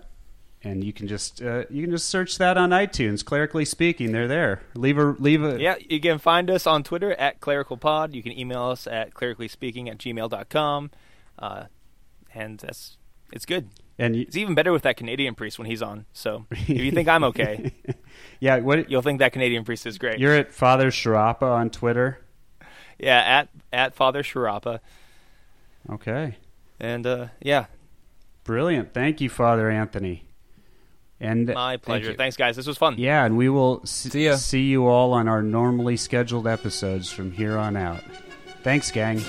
and 0.64 0.82
you 0.82 0.92
can 0.92 1.06
just 1.06 1.40
uh, 1.42 1.64
you 1.70 1.82
can 1.82 1.90
just 1.90 2.08
search 2.08 2.38
that 2.38 2.56
on 2.56 2.70
iTunes. 2.70 3.24
Clerically 3.24 3.64
Speaking, 3.64 4.12
they're 4.12 4.28
there. 4.28 4.62
Leave 4.74 4.98
a 4.98 5.04
leave 5.18 5.42
a 5.42 5.60
Yeah, 5.60 5.76
you 5.88 6.00
can 6.00 6.18
find 6.18 6.50
us 6.50 6.66
on 6.66 6.82
Twitter 6.82 7.12
at 7.12 7.40
clericalpod. 7.40 8.14
You 8.14 8.22
can 8.22 8.36
email 8.38 8.64
us 8.64 8.86
at 8.86 9.14
clericallyspeaking 9.14 9.88
at 9.88 9.98
gmail.com. 9.98 10.90
Uh, 11.38 11.64
and 12.34 12.58
that's 12.58 12.96
it's 13.32 13.46
good. 13.46 13.68
and 13.98 14.16
you, 14.16 14.22
It's 14.22 14.36
even 14.36 14.54
better 14.54 14.72
with 14.72 14.82
that 14.82 14.96
Canadian 14.96 15.34
priest 15.34 15.58
when 15.58 15.66
he's 15.66 15.82
on. 15.82 16.06
So 16.12 16.46
if 16.50 16.68
you 16.68 16.90
think 16.90 17.08
I'm 17.14 17.24
okay, 17.24 17.72
yeah. 18.40 18.58
What 18.58 18.90
you'll 18.90 19.02
think 19.02 19.20
that 19.20 19.32
Canadian 19.32 19.64
priest 19.64 19.86
is 19.86 19.98
great. 19.98 20.18
you're 20.18 20.34
at 20.34 20.52
Father 20.52 20.90
Sciarappa 20.90 21.42
on 21.42 21.70
Twitter. 21.70 22.20
yeah, 22.98 23.18
at 23.18 23.48
at 23.72 23.94
Father 23.94 24.22
Sciarappa. 24.22 24.80
Okay. 25.90 26.36
And 26.80 27.06
uh, 27.06 27.26
yeah, 27.40 27.66
Brilliant. 28.44 28.94
Thank 28.94 29.20
you, 29.20 29.28
Father 29.28 29.68
Anthony. 29.70 30.24
And 31.20 31.48
my 31.52 31.76
pleasure. 31.78 32.10
you. 32.12 32.16
Thanks, 32.16 32.36
guys. 32.36 32.54
This 32.56 32.66
was 32.66 32.78
fun. 32.78 32.94
yeah, 32.98 33.24
and 33.24 33.36
we 33.36 33.48
will 33.48 33.80
s- 33.82 33.90
See 33.90 34.26
ya. 34.26 34.36
see 34.36 34.62
you 34.62 34.86
all 34.86 35.12
on 35.12 35.26
our 35.26 35.42
normally 35.42 35.96
scheduled 35.96 36.46
episodes 36.46 37.10
from 37.10 37.32
here 37.32 37.56
on 37.58 37.76
out. 37.76 38.02
Thanks, 38.62 38.90
gang. 38.92 39.20